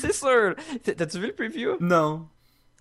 [0.00, 0.54] C'est sûr!
[0.82, 1.76] T'as-tu vu le preview?
[1.80, 2.26] Non.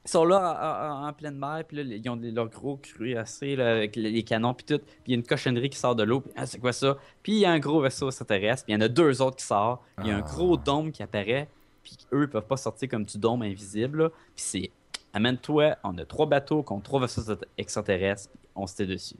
[0.06, 3.56] Ils sont là en, en- en pleine mer, puis là, ils ont leurs gros cuirassés
[3.56, 4.80] là, avec les, canons, puis tout.
[4.80, 6.97] Puis il y a une cochonnerie qui sort de l'eau, puis ah, c'est quoi ça?
[7.22, 9.38] Puis il y a un gros vaisseau extraterrestre, puis il y en a deux autres
[9.38, 9.82] qui sortent.
[9.99, 10.22] Il y a un Ah.
[10.22, 11.47] gros dôme qui apparaît,
[11.84, 14.04] puis eux, ils peuvent pas sortir comme du dôme invisible.
[14.04, 14.10] là.
[14.10, 14.72] Puis c'est
[15.14, 19.18] amène-toi, on a trois bateaux contre trois vaisseaux extraterrestres, puis on se tait dessus.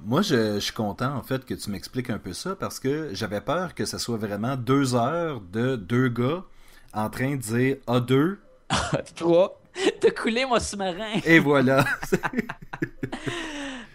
[0.00, 3.10] Moi, je, je suis content, en fait, que tu m'expliques un peu ça parce que
[3.12, 6.44] j'avais peur que ça soit vraiment deux heures de deux gars
[6.94, 8.36] en train de dire A2
[9.16, 9.58] Trois!
[10.00, 11.20] T'as coulé mon sous-marin!
[11.24, 11.84] et voilà.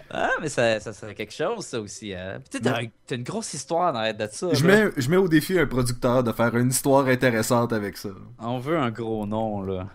[0.10, 2.14] Ah, mais ça, ça serait quelque chose, ça aussi.
[2.14, 2.40] Hein?
[2.50, 4.54] Tu t'as un- t'as une grosse histoire dans de ça.
[4.54, 8.10] je, mets, je mets au défi un producteur de faire une histoire intéressante avec ça.
[8.40, 9.90] On veut un gros nom, là.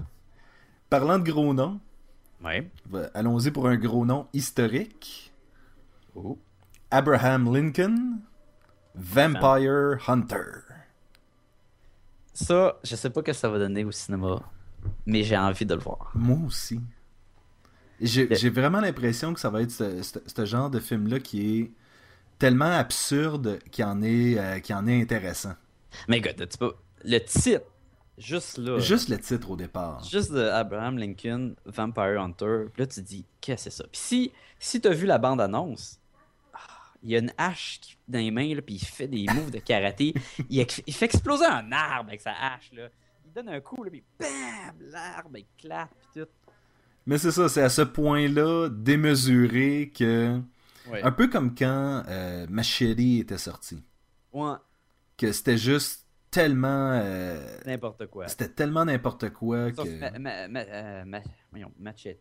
[0.90, 1.80] Parlant de gros noms,
[2.44, 2.70] Ouais.
[3.14, 5.32] allons-y pour un gros nom historique.
[6.14, 6.38] Oh.
[6.90, 8.18] Abraham Lincoln,
[8.94, 10.44] Vampire Hunter.
[12.34, 14.40] Ça, je sais pas ce que ça va donner au cinéma,
[15.06, 16.10] mais j'ai envie de le voir.
[16.14, 16.80] Moi aussi.
[18.00, 21.60] J'ai j'ai vraiment l'impression que ça va être ce, ce- ce genre de film-là qui
[21.60, 21.70] est
[22.38, 25.54] tellement absurde qu'il en, est, euh, en est intéressant.
[26.08, 26.72] Mais écoute, tu peux...
[27.04, 27.64] le titre,
[28.18, 30.02] juste là, juste, Juste le titre au départ.
[30.10, 33.84] de Abraham Lincoln, Vampire Hunter, puis là tu te dis, qu'est-ce que c'est ça?
[33.84, 36.00] Puis si, si t'as vu la bande-annonce,
[36.54, 36.58] ah,
[37.04, 37.78] il y a une hache
[38.08, 40.12] dans les mains, là, puis il fait des moves de karaté.
[40.50, 42.72] il fait exploser un arbre avec sa hache.
[42.72, 42.88] Là.
[43.34, 44.28] Donne un coup, là, puis bam!
[44.90, 46.28] L'arbre éclate, puis tout.
[47.06, 50.38] Mais c'est ça, c'est à ce point-là démesuré que.
[50.90, 51.02] Ouais.
[51.02, 53.82] Un peu comme quand euh, Machete était sorti.
[54.32, 54.54] Ouais,
[55.16, 56.92] Que c'était juste tellement.
[56.92, 58.26] euh, n'importe quoi.
[58.28, 59.98] c'était tellement n'importe quoi Sauf que.
[59.98, 61.04] ma, ma, ma- euh,
[61.50, 62.18] voyons, Machete,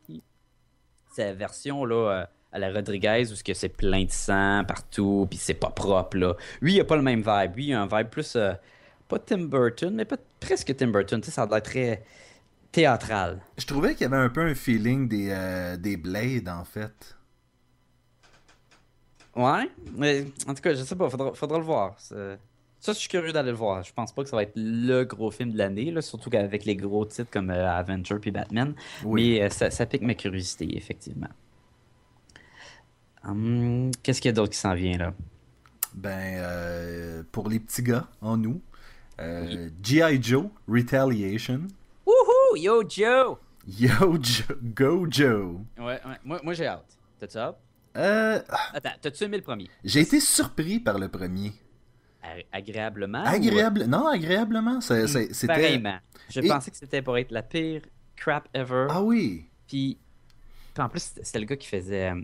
[1.18, 5.54] la version là, euh, à la Rodriguez où c'est plein de sang partout, puis c'est
[5.56, 6.18] pas propre.
[6.18, 6.36] Là.
[6.62, 7.56] Lui, il a pas le même vibe.
[7.56, 8.38] Lui, il a un vibe plus.
[9.12, 11.20] Pas Tim Burton, mais pas, presque Tim Burton.
[11.20, 12.04] Tu sais, ça a l'air très
[12.72, 13.42] théâtral.
[13.58, 17.18] Je trouvais qu'il y avait un peu un feeling des, euh, des Blades, en fait.
[19.36, 22.00] Ouais, mais en tout cas, je sais pas, faudra, faudra le voir.
[22.00, 23.84] Ça, je suis curieux d'aller le voir.
[23.84, 26.76] Je pense pas que ça va être le gros film de l'année, surtout qu'avec les
[26.76, 28.74] gros titres comme euh, Avenger puis Batman.
[29.04, 29.34] Oui.
[29.34, 31.30] Mais euh, ça, ça pique ma curiosité, effectivement.
[33.24, 35.14] Hum, Qu'est-ce qu'il y a d'autre qui s'en vient là?
[35.94, 38.62] Ben, euh, pour les petits gars en nous,
[39.20, 40.22] euh, G.I.
[40.22, 41.68] Joe, Retaliation.
[42.06, 42.56] Wouhou!
[42.58, 43.38] Yo, Joe!
[43.68, 45.58] Yo, Joe, go Joe.
[45.78, 46.00] Ouais, ouais.
[46.24, 46.98] Moi, moi j'ai hâte.
[47.20, 47.60] T'as-tu hâte?
[47.98, 48.42] Euh,
[48.74, 49.70] Attends, t'as-tu aimé le premier?
[49.84, 51.52] j'ai été surpris par le premier.
[52.52, 53.24] Agréablement?
[53.24, 53.84] Agréable.
[53.86, 54.78] Non, agréablement.
[54.78, 55.48] ou- C'était.
[55.48, 55.98] Pareillement.
[56.30, 57.82] Je Et- pensais que c'était pour être la pire
[58.16, 58.88] crap ever.
[58.90, 59.46] Ah oui.
[59.68, 59.98] Puis,
[60.74, 62.22] puis en plus, c'était le gars qui faisait euh,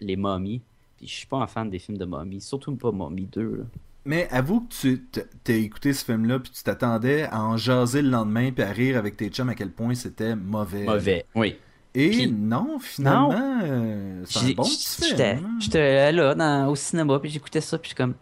[0.00, 0.62] les momies.
[0.96, 3.56] Puis je suis pas un fan des films de momies, surtout pas Mommy 2.
[3.56, 3.64] là.
[4.06, 8.00] Mais avoue que tu t- t'as écouté ce film-là, puis tu t'attendais à en jaser
[8.02, 10.84] le lendemain, puis à rire avec tes chums à quel point c'était mauvais.
[10.84, 11.56] Mauvais, oui.
[11.94, 15.20] Et Puis- non, finalement, euh, c'est un bon petit film.
[15.20, 15.56] hein.
[15.60, 18.14] j'étais là dans- au cinéma, puis j'écoutais ça, puis comme,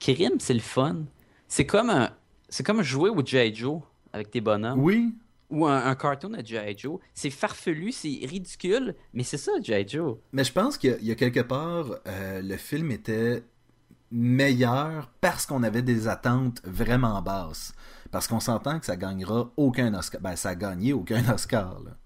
[0.00, 0.96] crime, c'est le fun.
[1.46, 2.10] C'est comme un,
[2.64, 3.54] comme jouer au G.I.
[3.54, 3.80] Joe
[4.12, 4.80] avec tes bonhommes.
[4.80, 5.14] Oui,
[5.50, 6.76] Ou un, un cartoon à G.I.
[6.76, 6.98] Joe.
[7.14, 9.86] C'est farfelu, c'est ridicule, mais c'est ça, G.I.
[9.88, 10.16] Joe.
[10.32, 13.42] mais je pense qu'il y a- il y, a quelque part, euh, le film était
[14.10, 17.74] meilleur parce qu'on avait des attentes vraiment basses.
[18.10, 20.20] Parce qu'on s'entend que ça gagnera aucun Oscar.
[20.20, 21.78] Ben, ça a gagné aucun Oscar.
[21.80, 21.96] Là.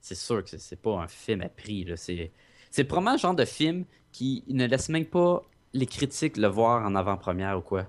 [0.00, 1.86] C'est- sûr que c'est- pas un film à prix.
[1.96, 2.32] C'est
[2.70, 5.42] c'est probablement le genre de film qui ne laisse même pas
[5.72, 7.86] les critiques le voir en avant-première ou quoi.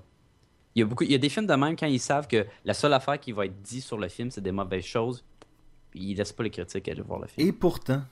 [0.76, 2.46] Il y, a beaucoup, il y a des films de même quand ils savent que
[2.64, 5.26] la seule affaire qui va être dit sur le film, c'est des mauvaises choses.
[5.96, 7.48] Ils laissent pas les critiques aller voir le film.
[7.48, 8.04] Et pourtant,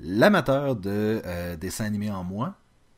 [0.00, 2.54] l'amateur de euh, dessins animés en moi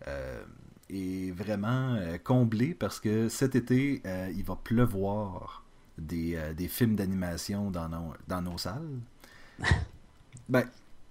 [0.07, 0.43] euh,
[0.91, 5.65] est vraiment euh, comblé parce que cet été, euh, il va pleuvoir
[5.99, 9.01] des, des films d'animation dans nos, dans nos salles.
[10.49, 10.65] ben,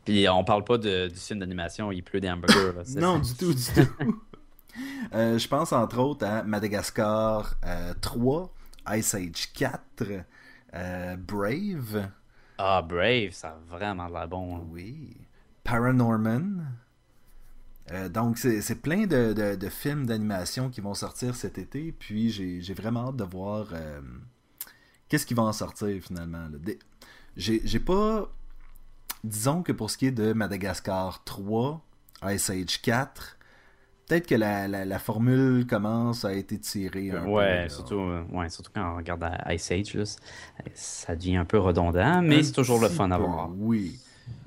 [0.05, 2.71] Puis on parle pas de- du film d'animation, il pleut des hamburgers.
[2.77, 2.83] là.
[3.01, 4.21] Non, du tout, du tout.
[5.11, 8.53] Je pense entre autres à Madagascar euh, 3,
[8.95, 9.81] Ice Age 4,
[10.73, 12.09] euh, Brave,
[12.57, 14.57] Ah, Brave, ça a vraiment l'air bon.
[14.57, 14.61] hein.
[14.71, 15.15] Oui.
[15.67, 16.65] Paranorman.
[17.91, 21.91] Euh, donc, c'est plein de, de- de films d'animation qui vont sortir cet été.
[21.91, 24.01] Puis, j'ai vraiment hâte de voir euh,
[25.09, 26.47] qu'est-ce qui va en sortir finalement.
[27.35, 28.29] J'ai pas.
[29.23, 31.81] Disons que pour ce qui est de Madagascar 3,
[32.29, 33.37] Ice Age 4,
[34.07, 37.69] peut-être que la, la- la formule commence à être tirée un peu, Ouais, là.
[37.69, 40.03] surtout, euh, ouais, surtout quand on regarde Ice Age, là,
[40.75, 43.49] ça devient un peu redondant, mais c'est toujours le fun à peu, voir.
[43.57, 43.99] Oui.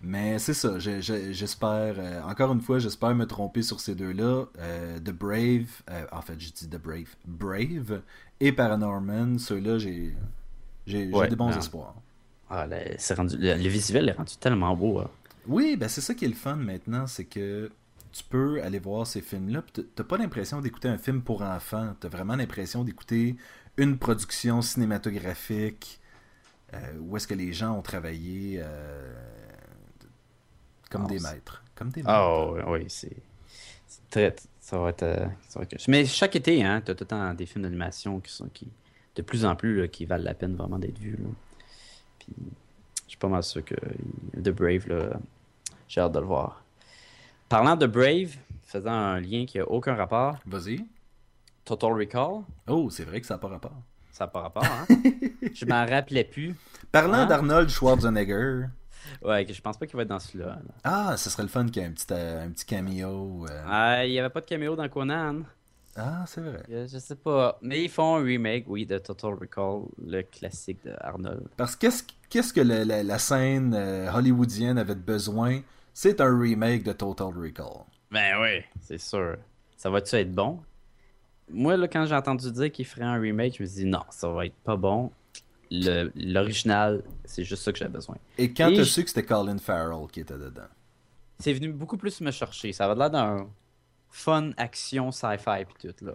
[0.02, 3.94] Mais c'est ça, je- je- j'espère, euh, encore une fois, j'espère me tromper sur ces
[3.94, 4.46] deux-là.
[4.58, 8.02] Euh, The Brave, euh, en fait, je dis The Brave, Brave
[8.40, 10.14] et Paranorman, ceux-là, j'ai
[10.86, 11.58] j'ai j'ai Ouais, des bons non.
[11.58, 11.94] espoirs.
[12.48, 12.76] Ah, le,
[13.14, 15.00] rendu, le, le visuel est rendu tellement beau.
[15.00, 15.10] hein.
[15.46, 17.70] Oui, ben c'est ça qui est le fun maintenant, c'est que
[18.12, 19.62] tu peux aller voir ces films-là,
[19.94, 23.36] t'as pas l'impression d'écouter un film pour enfants, t'as vraiment l'impression d'écouter
[23.76, 26.00] une production cinématographique
[26.74, 29.14] euh, où est-ce que les gens ont travaillé euh,
[30.90, 31.62] comme Ah, des maîtres.
[31.74, 32.10] Comme des maîtres.
[32.12, 33.16] Ah, oui, c'est
[33.86, 34.36] c'est très.
[34.60, 35.02] Ça va être.
[35.02, 38.20] euh, ça va être- Mais chaque été, hein, t'as tout le temps des films d'animation
[38.20, 38.48] qui sont.
[38.52, 38.68] qui
[39.16, 41.16] De plus en plus, là, qui valent la peine vraiment d'être vus.
[41.18, 41.28] là.
[42.18, 42.34] Puis,
[43.06, 43.74] je suis pas mal sûr que
[44.40, 45.18] The Brave, là,
[45.88, 46.62] j'ai hâte de le voir.
[47.48, 50.84] Parlant de Brave, faisant un lien qui a aucun rapport, Vas-y.
[51.64, 53.74] Total Recall, Oh, c'est vrai que ça n'a pas rapport.
[54.12, 54.86] ça n'a pas rapport, hein?
[55.54, 56.54] je m'en rappelais plus.
[56.92, 57.26] Parlant Hein?
[57.26, 58.66] d'Arnold Schwarzenegger,
[59.22, 60.46] Ouais, je pense pas qu'il va être dans celui-là.
[60.46, 60.60] là.
[60.84, 63.46] ah, ce serait le fun qu'il y ait un petit, euh, un petit cameo.
[63.48, 63.62] euh.
[63.66, 65.40] Ah, il y avait pas de caméo dans Conan.
[65.96, 66.62] Ah, c'est vrai.
[66.68, 67.58] Je, je sais pas.
[67.62, 71.42] Mais ils font un remake, oui, de Total Recall, le classique de Arnold.
[71.56, 75.60] Parce que qu'est-ce qu'est-ce que le- la, la scène euh, hollywoodienne avait besoin?
[75.92, 77.84] C'est un remake de Total Recall.
[78.12, 79.36] Ben oui, c'est sûr.
[79.76, 80.60] Ça va-tu être bon?
[81.52, 84.02] Moi, là, quand j'ai entendu dire qu'il ferait un remake, je me suis dit non,
[84.10, 85.10] ça va être pas bon.
[85.70, 88.16] Le- L'original, c'est juste ça que j'avais besoin.
[88.38, 90.62] Et quand tu as su que c'était Colin Farrell qui était dedans?
[91.38, 92.72] C'est venu beaucoup plus me chercher.
[92.72, 93.48] Ça va l'air d'un
[94.10, 96.12] fun action sci-fi puis tout là.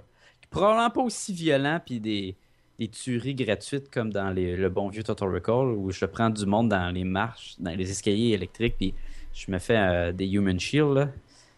[0.49, 2.35] Probablement pas aussi violent puis des,
[2.77, 6.45] des tueries gratuites comme dans les- le bon vieux Total Recall où je prends du
[6.45, 8.93] monde dans les marches, dans les escaliers électriques puis
[9.33, 11.09] je me fais euh, des human shield là.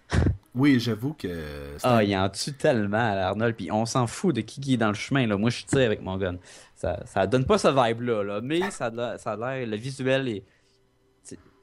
[0.55, 1.75] Oui, j'avoue que.
[1.83, 4.77] Ah, il en tue tellement à Arnold puis on s'en fout de qui qui est
[4.77, 5.37] dans le chemin là.
[5.37, 6.37] Moi je tire avec mon gun.
[6.77, 10.43] Ça, ça donne pas ce vibe là, mais ça a l'air, le visuel est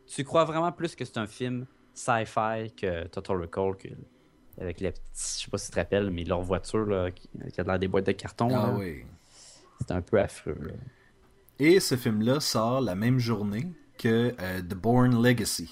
[0.07, 3.89] tu, crois vraiment plus que c'est un film sci-fi que Total Recall que
[4.61, 7.29] avec les petits, je sais pas si tu te rappelles, mais leur voiture là, qui,
[7.53, 8.49] qui a l'air des boîtes de carton.
[8.51, 9.05] Ah là, oui.
[9.81, 10.59] C'est un peu affreux.
[10.61, 10.73] là.
[11.59, 13.67] Et ce film-là sort la même journée
[13.99, 15.71] que euh, The Bourne Legacy.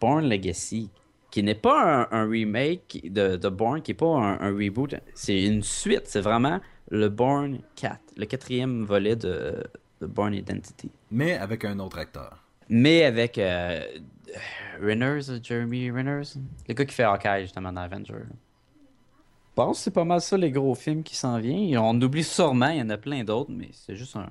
[0.00, 0.90] Born Legacy,
[1.30, 4.94] qui n'est pas un, un remake de, de Born, qui n'est pas un, un reboot,
[5.14, 6.02] c'est une suite.
[6.06, 6.60] C'est vraiment
[6.90, 9.62] le Born 4, le quatrième volet de,
[10.00, 10.90] de Born Identity.
[11.10, 12.42] Mais avec un autre acteur.
[12.68, 13.80] Mais avec euh,
[14.80, 16.22] Renners, Jeremy Renners,
[16.68, 18.14] le gars qui fait Hawkeye justement dans Avenger.
[18.24, 21.76] Je pense que c'est pas mal ça les gros films qui s'en viennent.
[21.78, 24.28] On oublie sûrement, il y en a plein d'autres, mais c'est juste un,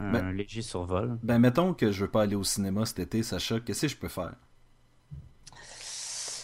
[0.00, 1.18] un Ben- léger survol.
[1.22, 3.96] Ben, mettons que je veux pas aller au cinéma cet été, Sacha, qu'est-ce que je
[3.96, 4.32] peux faire?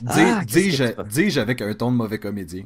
[0.01, 2.65] Dis- Ah, Dis-je dis-je avec un ton de mauvais comédien.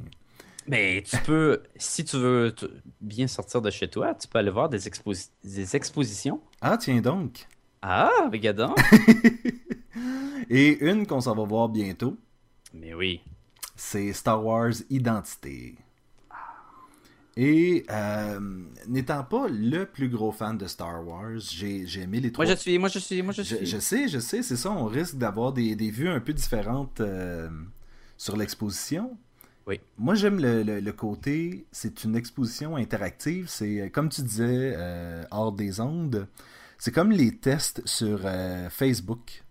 [0.66, 2.54] Mais tu peux, si tu veux
[3.00, 6.40] bien sortir de chez toi, tu peux aller voir des, exposi- des expositions.
[6.60, 7.46] Ah, tiens donc.
[7.82, 8.78] Ah, regarde donc.
[10.50, 12.16] Et une qu'on s'en va voir bientôt,
[12.74, 13.20] Mais oui.
[13.76, 15.76] c'est Star Wars Identité.
[17.36, 18.38] Et euh,
[18.86, 22.44] n'étant pas le plus gros fan de Star Wars, j'ai j'ai aimé les trois.
[22.44, 23.56] Moi je suis, moi je suis, moi je suis.
[23.60, 24.70] Je, je sais, je sais, c'est ça.
[24.70, 27.48] On risque d'avoir des, des vues un peu différentes euh,
[28.18, 29.16] sur l'exposition.
[29.66, 29.80] Oui.
[29.98, 33.46] Moi, j'aime le, le- le côté, c'est une exposition interactive.
[33.48, 36.26] C'est, euh, comme tu disais, euh, hors des ondes,
[36.78, 39.44] c'est comme les tests sur euh, Facebook.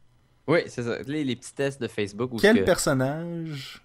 [0.47, 1.01] Oui, c'est ça.
[1.07, 3.82] Les, les petits tests de Facebook où Quel que personnage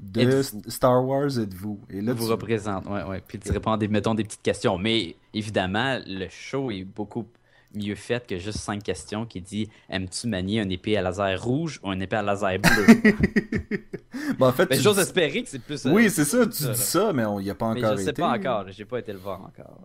[0.00, 0.42] de?
[0.66, 1.78] Star Wars êtes-vous?
[1.90, 2.86] Et là, vous tu- représente.
[2.86, 3.22] Ouais, ouais.
[3.26, 4.76] Puis tu réponds à des, mettons, des petites questions.
[4.78, 7.26] Mais évidemment, le show est beaucoup
[7.74, 11.80] mieux fait que juste cinq questions qui dit Aimes-tu manier une épée à laser rouge
[11.82, 12.86] ou une épée à laser bleue
[14.38, 15.86] Bon, en fait, Ben, j'ose dis- espérer que c'est plus.
[15.86, 18.02] euh, Oui, c'est ça, tu dis ça, mais on n'y a pas Mais encore je
[18.02, 18.22] sais été.
[18.22, 18.64] pas encore.
[18.70, 19.80] J'ai pas été le voir encore.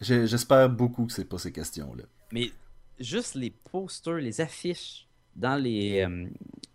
[0.00, 2.04] J'espère beaucoup que c'est pas ces questions-là.
[2.32, 2.50] Mais
[2.98, 6.26] juste les posters, les affiches dans les, euh,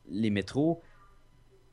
[0.10, 0.82] les métros,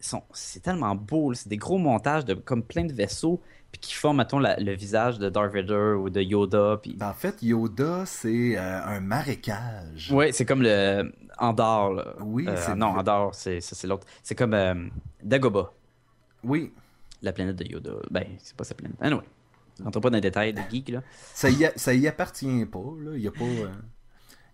[0.00, 1.32] sont, c'est tellement beau.
[1.34, 3.40] C'est des gros montages de comme plein de vaisseaux,
[3.72, 6.78] puis qui font, mettons, la- le visage de Darth Vader ou de Yoda.
[6.82, 6.96] Puis...
[7.00, 10.10] En fait, Yoda, c'est euh, un marécage.
[10.12, 11.94] Ouais, c'est comme le Andorre.
[11.94, 12.14] Là.
[12.20, 12.88] Oui, Euh, c'est Non.
[12.88, 14.06] Andorre, c'est, ça, c'est l'autre.
[14.22, 14.74] C'est comme euh,
[15.22, 15.72] Dagobah,
[16.44, 16.72] Oui,
[17.22, 17.92] la planète de Yoda.
[18.10, 18.96] Ben, c'est pas sa planète.
[19.00, 19.22] Anyway,
[19.82, 21.02] rentre pas dans les détails de geek, là.
[21.32, 22.78] ça y, a- ça y appartient pas.
[23.00, 23.16] Là.
[23.16, 23.44] Il a pas,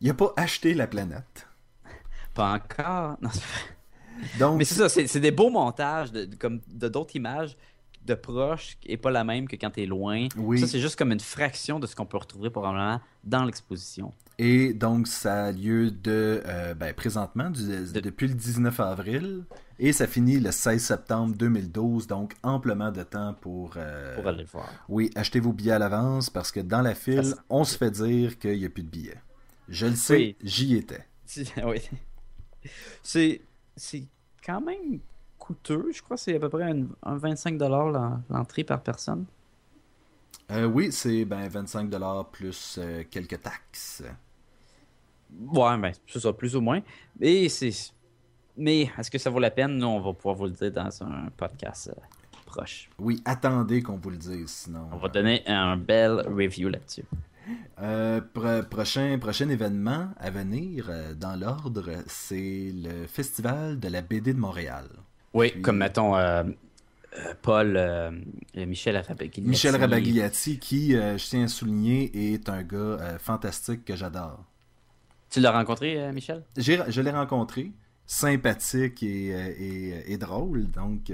[0.00, 1.46] il a pas acheté la planète.
[2.34, 3.16] Pas encore.
[3.20, 6.88] Non, c'est Donc, Mais c'est ça, c'est c'est des beaux montages de, de- comme de
[6.88, 7.56] d'autres images
[8.08, 10.26] de proches et pas la même que quand t'es loin.
[10.36, 10.58] Oui.
[10.60, 14.12] Ça, c'est juste comme une fraction de ce qu'on peut retrouver probablement dans l'exposition.
[14.38, 19.44] et donc, ça a lieu de, euh, ben, présentement, du- depuis le 19 avril,
[19.80, 23.74] et ça finit le 16 septembre 2012, donc amplement de temps pour...
[23.76, 24.68] euh, Pour aller le voir.
[24.88, 27.90] Oui, achetez vos billets à l'avance, parce que dans la file, Ça, on se fait
[27.90, 29.20] dire qu'il n'y a plus de billets.
[29.68, 30.36] Je le sais, Oui.
[30.42, 31.04] j'y étais.
[31.64, 31.80] oui.
[33.02, 33.40] C'est
[34.44, 35.00] quand même
[35.48, 35.90] coûteux.
[35.92, 39.24] Je crois que c'est à peu près un, un 25$ l'en- l'entrée par personne.
[40.50, 44.02] Euh, oui, c'est ben, 25$ plus euh, quelques taxes.
[45.52, 46.80] Ouais, ben, c'est ça, plus ou moins.
[47.18, 47.72] Mais c'est.
[48.56, 49.76] Mais est-ce que ça vaut la peine?
[49.78, 52.00] Nous, on va pouvoir vous le dire dans un podcast euh,
[52.46, 52.88] proche.
[52.98, 54.88] Oui, attendez qu'on vous le dise, sinon.
[54.92, 57.04] On va donner un bel review là-dessus.
[57.80, 64.02] Euh, pro- prochain, prochain événement à venir euh, dans l'ordre, c'est le Festival de la
[64.02, 64.86] BD de Montréal.
[65.34, 66.42] Oui, Puis- comme mettons euh,
[67.18, 68.10] euh, Paul, euh,
[68.54, 69.42] Michel Rabagliati.
[69.42, 74.44] Michel Rabagliati, qui, euh, je tiens à souligner, est un gars fantastique que j'adore.
[75.30, 76.42] Tu l'as rencontré, Michel?
[76.56, 77.72] Je l'ai rencontré,
[78.06, 81.12] sympathique et, et- et drôle, donc...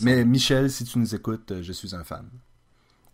[0.00, 2.28] Mais Michel, si tu nous écoutes, je suis un fan.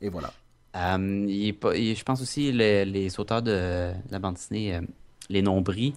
[0.00, 0.32] Et voilà.
[0.74, 4.80] Il est pas- il- je pense aussi les, les auteurs de la bande dessinée,
[5.30, 5.94] les nombris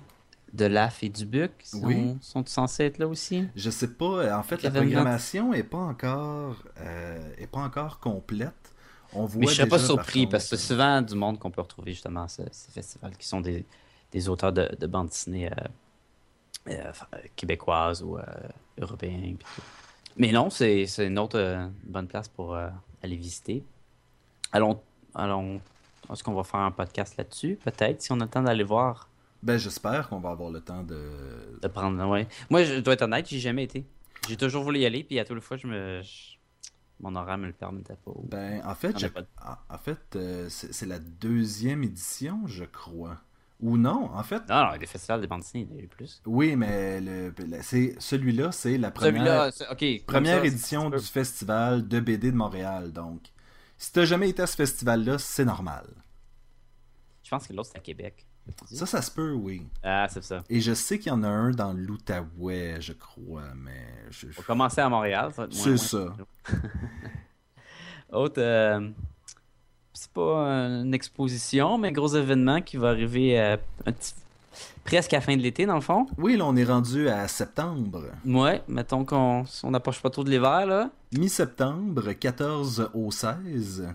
[0.54, 2.18] de Laf et Dubuc, sont, Oui.
[2.22, 3.48] sont censés être là aussi?
[3.56, 8.00] Je sais pas, euh, en fait, la programmation est pas encore, euh, est pas encore
[8.00, 8.54] complète.
[9.14, 11.52] On voit Mais je serais pas par surpris parce que c'est souvent du monde qu'on
[11.52, 13.66] peut retrouver justement à ce- ces festivals qui sont des,
[14.12, 15.56] des auteurs de, de bande dessinée euh,
[16.68, 16.92] euh,
[18.04, 18.24] ou euh,
[18.78, 19.62] tout.
[20.18, 22.70] Mais non, c'est c'est une autre euh, bonne place pour euh,
[23.04, 23.64] aller visiter.
[24.52, 24.82] Allons,
[25.14, 25.60] allons,
[26.12, 27.58] est-ce qu'on va faire un podcast là-dessus?
[27.64, 29.10] Peut-être, si on a le temps d'aller voir,
[29.44, 31.60] Ben, j'espère qu'on va avoir le temps de.
[31.62, 32.04] de prendre.
[32.10, 32.28] Ouais.
[32.50, 33.86] Moi, je dois être honnête, j'ai jamais été.
[34.28, 36.38] J'ai toujours voulu y aller, puis à toutes les fois, je me, je-
[37.00, 38.12] mon horaire me le permettait pas.
[38.24, 39.06] Ben, en fait, je-
[39.70, 43.18] en fait, euh, c'est la deuxième édition, je crois.
[43.62, 44.42] Ou non, en fait.
[44.50, 46.22] Non, non, des festivals de bande dessinée, il y en a eu plus.
[46.26, 49.50] Oui, mais le, c'est celui-là, c'est la première,
[50.06, 52.92] première ça, édition du festival de BD de Montréal.
[52.92, 53.22] Donc,
[53.78, 55.86] si t'as jamais été à ce festival-là, c'est normal.
[57.24, 58.26] Je pense que l'autre, c'est à Québec.
[58.72, 59.66] Ça, ça se peut, oui.
[59.84, 60.44] Ah, c'est ça.
[60.50, 64.28] Et je sais qu'il y en a un dans l'Outaouais, je crois, mais je...
[64.28, 65.32] On va commencer à Montréal.
[65.34, 66.16] ça va être moins- C'est ça.
[68.12, 68.90] Autre, euh,
[69.94, 74.14] c'est pas une exposition, mais un gros événement qui va arriver euh, un petit-
[74.84, 76.06] presque à la fin de l'été, dans le fond.
[76.18, 78.04] Oui, là, on est rendu à septembre.
[78.26, 80.92] Ouais, mettons qu'on on n'approche pas trop de l'hiver, là.
[81.18, 83.90] Mi-septembre, 14 au 16,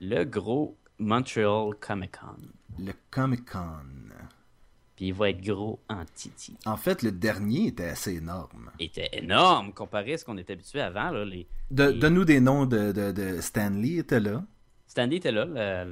[0.00, 2.36] Le gros Montreal Comic Con.
[2.78, 3.60] Le Comic Con.
[4.96, 6.56] Puis il va être gros en titi.
[6.64, 8.70] En fait, le dernier était assez énorme.
[8.78, 11.10] Il était énorme comparé à ce qu'on était habitué avant.
[11.10, 14.42] Là, les, De- les- Donne-nous des noms de, de, de Stanley était là.
[14.86, 15.84] Stanley était là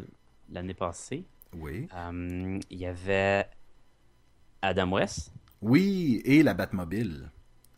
[0.51, 1.25] l'année passée.
[1.55, 1.87] Oui.
[1.95, 3.47] Euh, il y avait
[4.63, 7.31] Adam West, Oui, et la Batmobile.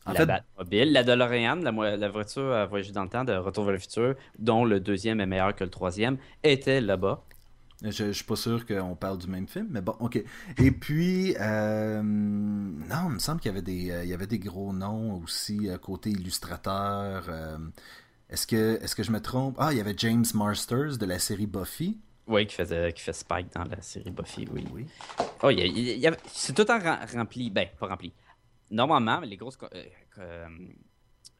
[0.06, 3.32] En la fait, Batmobile, la DeLorean, la, la voiture à voyager dans le temps de
[3.32, 7.24] Retour vers le futur, dont le deuxième est meilleur que le troisième, était là-bas.
[7.82, 10.22] Je, je suis pas sûr qu'on parle du même film, mais bon, ok.
[10.58, 14.26] Et puis, euh, non, il me semble qu'il y avait des, euh, il y avait
[14.26, 17.24] des gros noms aussi euh, côté illustrateur.
[17.28, 17.58] euh,
[18.30, 19.56] est-ce que, est-ce que je me trompe?
[19.58, 21.98] Ah, il y avait James Marsters de la série Buffy.
[22.26, 24.64] Oui, qui, faisait, qui fait Spike dans la série Buffy, oui.
[24.72, 24.86] Oui.
[25.42, 27.50] Oh, il y a- il y a- c'est tout le temps rem- rempli.
[27.50, 28.12] Ben, pas rempli.
[28.70, 29.58] Normalement, les grosses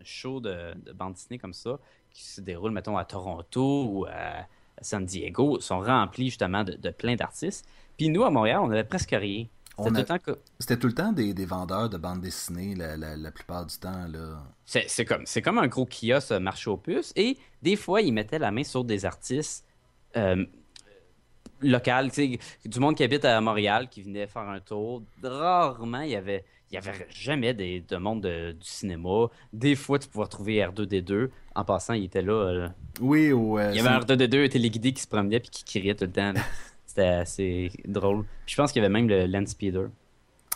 [0.05, 1.79] shows de, de bande dessinée comme ça,
[2.11, 4.47] qui se déroulent, mettons, à Toronto ou à
[4.81, 7.67] San Diego, sont remplis justement de, de plein d'artistes.
[7.97, 9.47] Puis nous, à Montréal, on avait presque rien.
[9.79, 10.39] C'était tout a- le temps que.
[10.59, 13.77] C'était tout le temps des, des vendeurs de bandes dessinées la, la, la plupart du
[13.77, 14.07] temps.
[14.09, 14.43] Là.
[14.65, 17.13] C'est c'est comme, c'est comme un gros kiosque euh, marché aux puces.
[17.17, 19.67] Et des fois, ils mettaient la main sur des artistes
[20.17, 20.45] euh,
[21.61, 22.09] locaux,
[22.65, 25.03] du monde qui habite à Montréal, qui venait faire un tour.
[25.23, 29.29] Rarement, il y avait, il y avait jamais des, de monde de- du cinéma.
[29.53, 31.29] Des fois, tu pouvais retrouver R2D2.
[31.55, 32.33] En passant, il était là.
[32.33, 32.69] euh,
[33.01, 35.51] Oui, au, euh, il y avait un c'est- R2D2 un téléguidé qui se promenait puis
[35.51, 36.33] qui criait tout le temps.
[36.87, 38.25] C'était assez drôle.
[38.47, 39.89] Puis je pense qu'il y avait même le Land Speeder.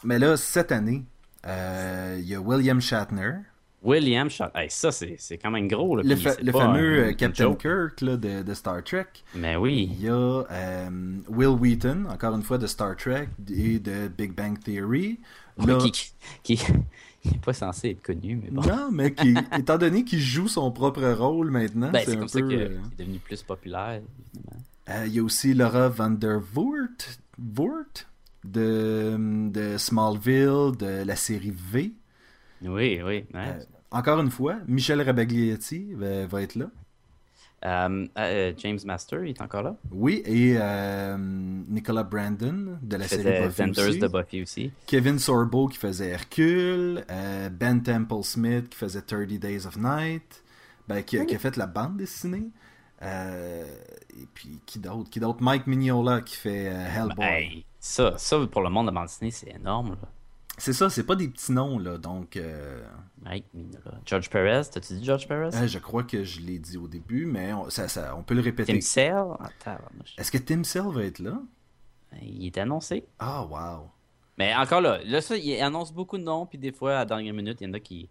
[0.04, 1.04] mais là, cette année,
[1.46, 3.32] euh, il y a William Shatner,
[3.82, 4.61] William Shatner.
[4.64, 5.96] Hey, ça, c'est c'est quand même gros.
[5.96, 7.54] Là, le, fa- le fameux un- Captain.
[7.54, 9.06] Kirk là, de, de Star Trek.
[9.34, 9.90] Mais oui.
[9.98, 10.42] Il y a
[11.28, 15.18] Will Wheaton, encore une fois de Star Trek et de Big Bang Theory.
[15.78, 16.12] Qui, qui,
[16.56, 16.64] qui-
[17.24, 18.62] il n'est pas censé être connu, mais bon.
[18.62, 22.20] Non, mais qui, étant donné qu'il joue son propre rôle maintenant, Ben, c'est c'est un
[22.20, 22.48] comme ça peu.
[22.48, 24.00] qu'il euh, est devenu plus populaire.
[24.88, 26.74] euh, il y a aussi Laura Vandervoort
[27.38, 28.06] Voort
[28.44, 29.16] de,
[29.50, 31.92] de Smallville, de la série V.
[32.62, 33.24] Oui, oui.
[33.34, 36.66] Euh, encore une fois, Michel Rabaglietti va, va être là.
[37.64, 39.76] Euh, euh, James Master, il est encore là?
[39.90, 43.98] Oui, et euh, Nicolas Brandon de la série Buffy aussi.
[43.98, 44.72] de Buffy aussi.
[44.86, 50.42] Kevin Sorbo qui faisait Hercule, euh, Ben Temple Smith qui faisait 30 Days of Night,
[50.88, 52.48] ben, qui, a- qui a fait la bande dessinée.
[53.02, 53.64] Euh,
[54.18, 55.08] et puis qui d'autre?
[55.11, 55.42] Qui d'autre?
[55.42, 57.24] Mike Mignola qui fait euh, Hellboy.
[57.26, 59.90] Hey, ça, ça, pour le monde de bande dessinée, c'est énorme.
[60.00, 60.08] Là.
[60.61, 62.84] C'est ça, c'est pas des petits noms là, donc euh,
[63.22, 63.98] Mike Mignola.
[64.04, 65.56] George Perez, t'as-tu dit George Perez?
[65.56, 68.34] euh, je crois que je l'ai dit au début, mais on, ça, ça- on peut
[68.34, 68.74] le répéter.
[68.74, 69.26] Tim Sale?
[69.40, 70.14] Ah, tabarnouche.
[70.18, 71.40] Est-ce que Tim Cell va être là?
[72.22, 73.06] Il est annoncé.
[73.18, 73.88] Ah wow.
[74.36, 77.04] Mais encore là, là, ça, il annonce beaucoup de noms, puis des fois, à la
[77.06, 78.08] dernière minute, il y en a qui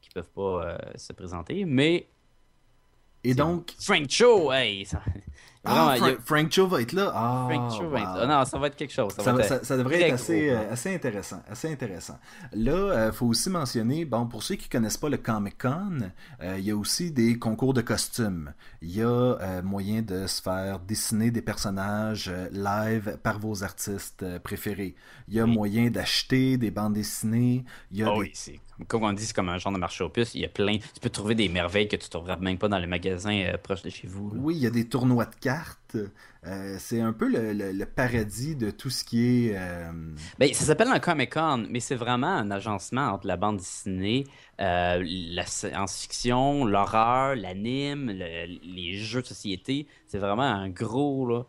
[0.00, 1.64] qui peuvent pas euh, se présenter.
[1.64, 2.08] Mais
[3.24, 4.86] Et donc Frank Cho, hey!
[4.86, 5.02] Ça...
[5.68, 7.12] ah, Vraiment, il y a- Fra- Frank Cho va être là.
[7.14, 8.16] Ah, Frank Cho va être wow.
[8.18, 8.26] là.
[8.38, 9.12] Non, ça va être quelque chose.
[9.14, 11.42] Ça, Ça, va être ça- ça devrait être assez, gros, euh, assez intéressant.
[11.50, 12.18] Assez intéressant.
[12.52, 15.98] Là, il faut aussi mentionner, bon, pour ceux qui connaissent pas le Comic Con,
[16.42, 18.52] euh, il y a aussi des concours de costumes.
[18.82, 23.62] Il y a euh, moyen de se faire dessiner des personnages euh, live par vos
[23.62, 24.94] artistes euh, préférés.
[25.28, 27.64] Il y a moyen d'acheter des bandes dessinées.
[27.92, 30.04] Y a Ah des- oui, c'est comme, on dit, c'est comme un genre de marché
[30.04, 30.36] aux puces.
[30.36, 30.78] Il y a plein.
[30.78, 33.82] Tu peux trouver des merveilles que tu trouveras même pas dans les magasins euh, proches
[33.82, 34.30] de chez vous.
[34.30, 34.36] là.
[34.40, 35.57] Oui, il y a des tournois de cartes.
[36.46, 39.56] Euh, c'est un peu le, le- le paradis de tout ce qui est.
[39.56, 39.90] euh,
[40.38, 44.24] Ben, ça s'appelle un Comic Con, mais c'est vraiment un agencement entre la bande dessinée,
[44.60, 49.86] euh, la science-fiction, l'horreur, l'anime, le- les jeux de société.
[50.06, 51.42] C'est vraiment un gros là,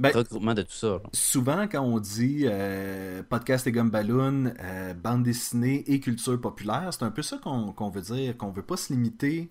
[0.00, 0.88] Ben, regroupement de tout ça.
[0.88, 1.00] là.
[1.12, 7.02] Souvent, quand on dit euh, podcast et gumballoon, euh, bande dessinée et culture populaire, c'est
[7.04, 9.48] un peu ça qu'on qu'on veut dire, qu'on veut pas se limiter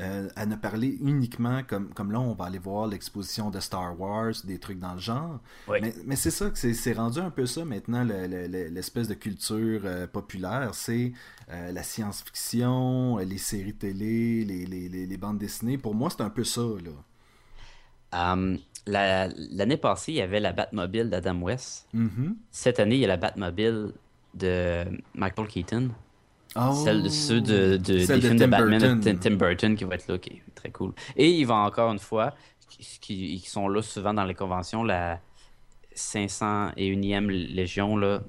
[0.00, 3.98] euh, à ne parler uniquement comme, comme là, on va aller voir l'exposition de Star
[4.00, 5.38] Wars, des trucs dans le genre.
[5.68, 5.78] Oui.
[5.80, 9.06] Mais, mais c'est ça, que c'est rendu un peu ça maintenant, le- le- le- l'espèce
[9.06, 10.70] de culture euh, populaire.
[10.74, 11.12] C'est
[11.50, 15.78] euh, la science-fiction, les séries télé, les, les, les, les bandes dessinées.
[15.78, 16.90] Pour moi, c'est un peu ça, là.
[18.86, 21.86] La- L'année passée, il y avait la Batmobile d'Adam West.
[21.94, 22.36] Mhm.
[22.50, 23.92] Cette année, il y a la Batmobile
[24.34, 24.84] de
[25.14, 25.90] Michael Keaton.
[26.56, 29.00] Oh, Celle de ceux de, de- des de films de Tim Batman Burton.
[29.00, 30.92] de Tim, Burton qui va être là, qui est très cool.
[31.16, 32.34] Et il va encore une fois,
[32.68, 35.20] qui, sont là souvent dans les conventions, la
[35.96, 38.20] 501e Légion, là,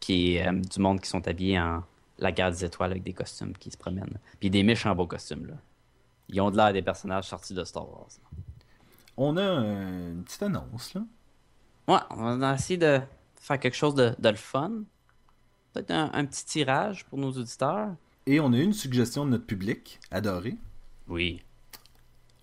[0.00, 1.82] qui est euh, du monde qui sont habillés en
[2.18, 4.18] la garde des étoiles avec des costumes qui se promènent.
[4.40, 5.54] Puis des méchants beaux costumes, là.
[6.30, 8.08] Ils ont de l'air des personnages sortis de Star Wars.
[9.16, 11.02] On a une petite annonce, là.
[11.86, 13.00] Ouais, on va essayer de
[13.40, 14.82] faire quelque chose de, de le fun.
[15.78, 17.94] Peut-être un, un petit tirage pour nos auditeurs.
[18.26, 20.56] Et on a eu une suggestion de notre public, adoré.
[21.06, 21.40] Oui.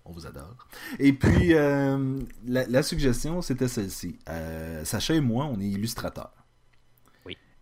[0.06, 0.56] On vous adore.
[0.98, 4.18] Et puis, euh, la, la suggestion, c'était celle-ci.
[4.30, 6.32] Euh, Sacha et moi, on est illustrateurs.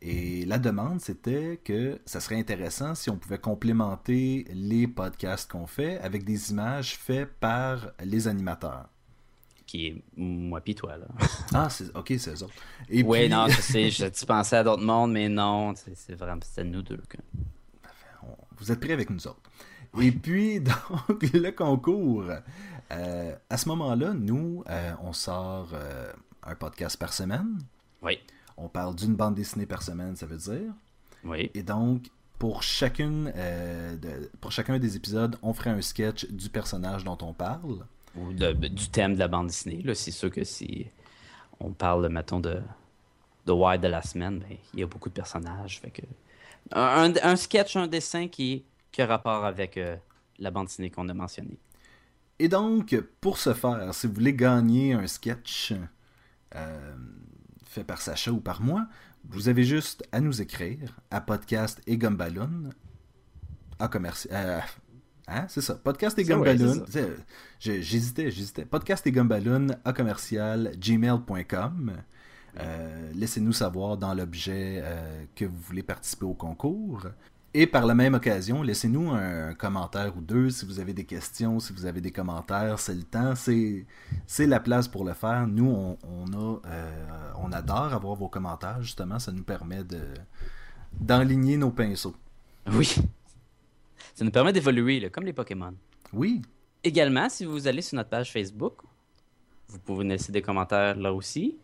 [0.00, 5.66] Et la demande, c'était que ça serait intéressant si on pouvait complémenter les podcasts qu'on
[5.66, 8.90] fait avec des images faites par les animateurs.
[9.66, 11.06] Qui est moi pis toi, là.
[11.54, 12.54] Ah, c'est, ok, c'est eux autres.
[12.88, 16.64] Et oui, non, je sais, je pensais à d'autres mondes, mais non, c'est, vraiment, c'était
[16.64, 17.00] nous deux.
[18.58, 19.50] Vous êtes prêts avec nous autres.
[20.00, 20.60] Et puis,
[21.08, 22.24] donc, le concours.
[22.92, 26.12] Euh, à ce moment-là, nous, euh, on sort euh,
[26.42, 27.58] un podcast par semaine.
[28.02, 28.18] Oui.
[28.56, 30.72] On parle d'une bande dessinée par semaine, ça veut dire.
[31.24, 31.50] Oui.
[31.54, 33.32] Et donc, pour, chacune,
[34.40, 37.86] pour chacun des épisodes, on ferait un sketch du personnage dont on parle.
[38.16, 39.82] Ou du thème de la bande dessinée.
[39.82, 40.86] Là, c'est sûr que si
[41.60, 42.60] on parle, mettons, de,
[43.46, 45.82] de Wild de la semaine, ben, il y a beaucoup de personnages.
[46.72, 49.80] Un, sketch, un dessin qui, qui a rapport avec
[50.38, 51.58] la bande dessinée qu'on a mentionnée.
[52.38, 55.72] Et donc, pour ce faire, si vous voulez gagner un sketch
[56.54, 56.94] euh,
[57.64, 58.86] fait par Sacha ou par moi,
[59.28, 62.70] vous avez juste à nous écrire à podcast et gumballoon
[63.78, 64.32] à commercial.
[64.34, 64.60] Euh,
[65.28, 66.84] hein, c'est ça, podcast et gumballoon.
[67.58, 68.64] j'hésitais, j'hésitais.
[68.64, 71.92] Podcast et gumballoon à commercial gmail.com.
[72.60, 74.82] Euh, laissez-nous savoir dans l'objet
[75.34, 77.06] que vous voulez participer au concours.
[77.56, 81.60] Et par la même occasion, laissez-nous un, commentaire ou deux si vous avez des questions,
[81.60, 83.86] si vous avez des commentaires, c'est le temps, c'est,
[84.40, 85.46] la place pour le faire.
[85.46, 90.00] Nous, on, a, euh, on adore avoir vos commentaires, justement, ça nous permet de,
[90.98, 92.16] d'enligner nos pinceaux.
[92.72, 92.96] Oui.
[94.14, 95.74] Ça nous permet d'évoluer, comme les Pokémon.
[96.12, 96.40] Oui.
[96.84, 98.74] Également, si vous allez sur notre page Facebook,
[99.68, 101.58] vous pouvez nous laisser des commentaires là aussi.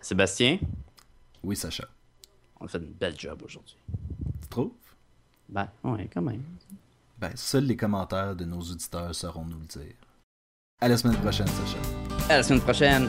[0.00, 0.60] Sébastien?
[1.42, 1.88] Oui, Sacha.
[2.60, 3.76] On a fait une belle job aujourd'hui.
[4.42, 4.70] Tu trouves?
[5.48, 6.42] Ben, ouais, quand même.
[7.18, 9.94] Ben, seuls les commentaires de nos auditeurs sauront nous le dire.
[10.80, 11.78] À la semaine prochaine, Sacha.
[12.28, 13.08] À la semaine prochaine.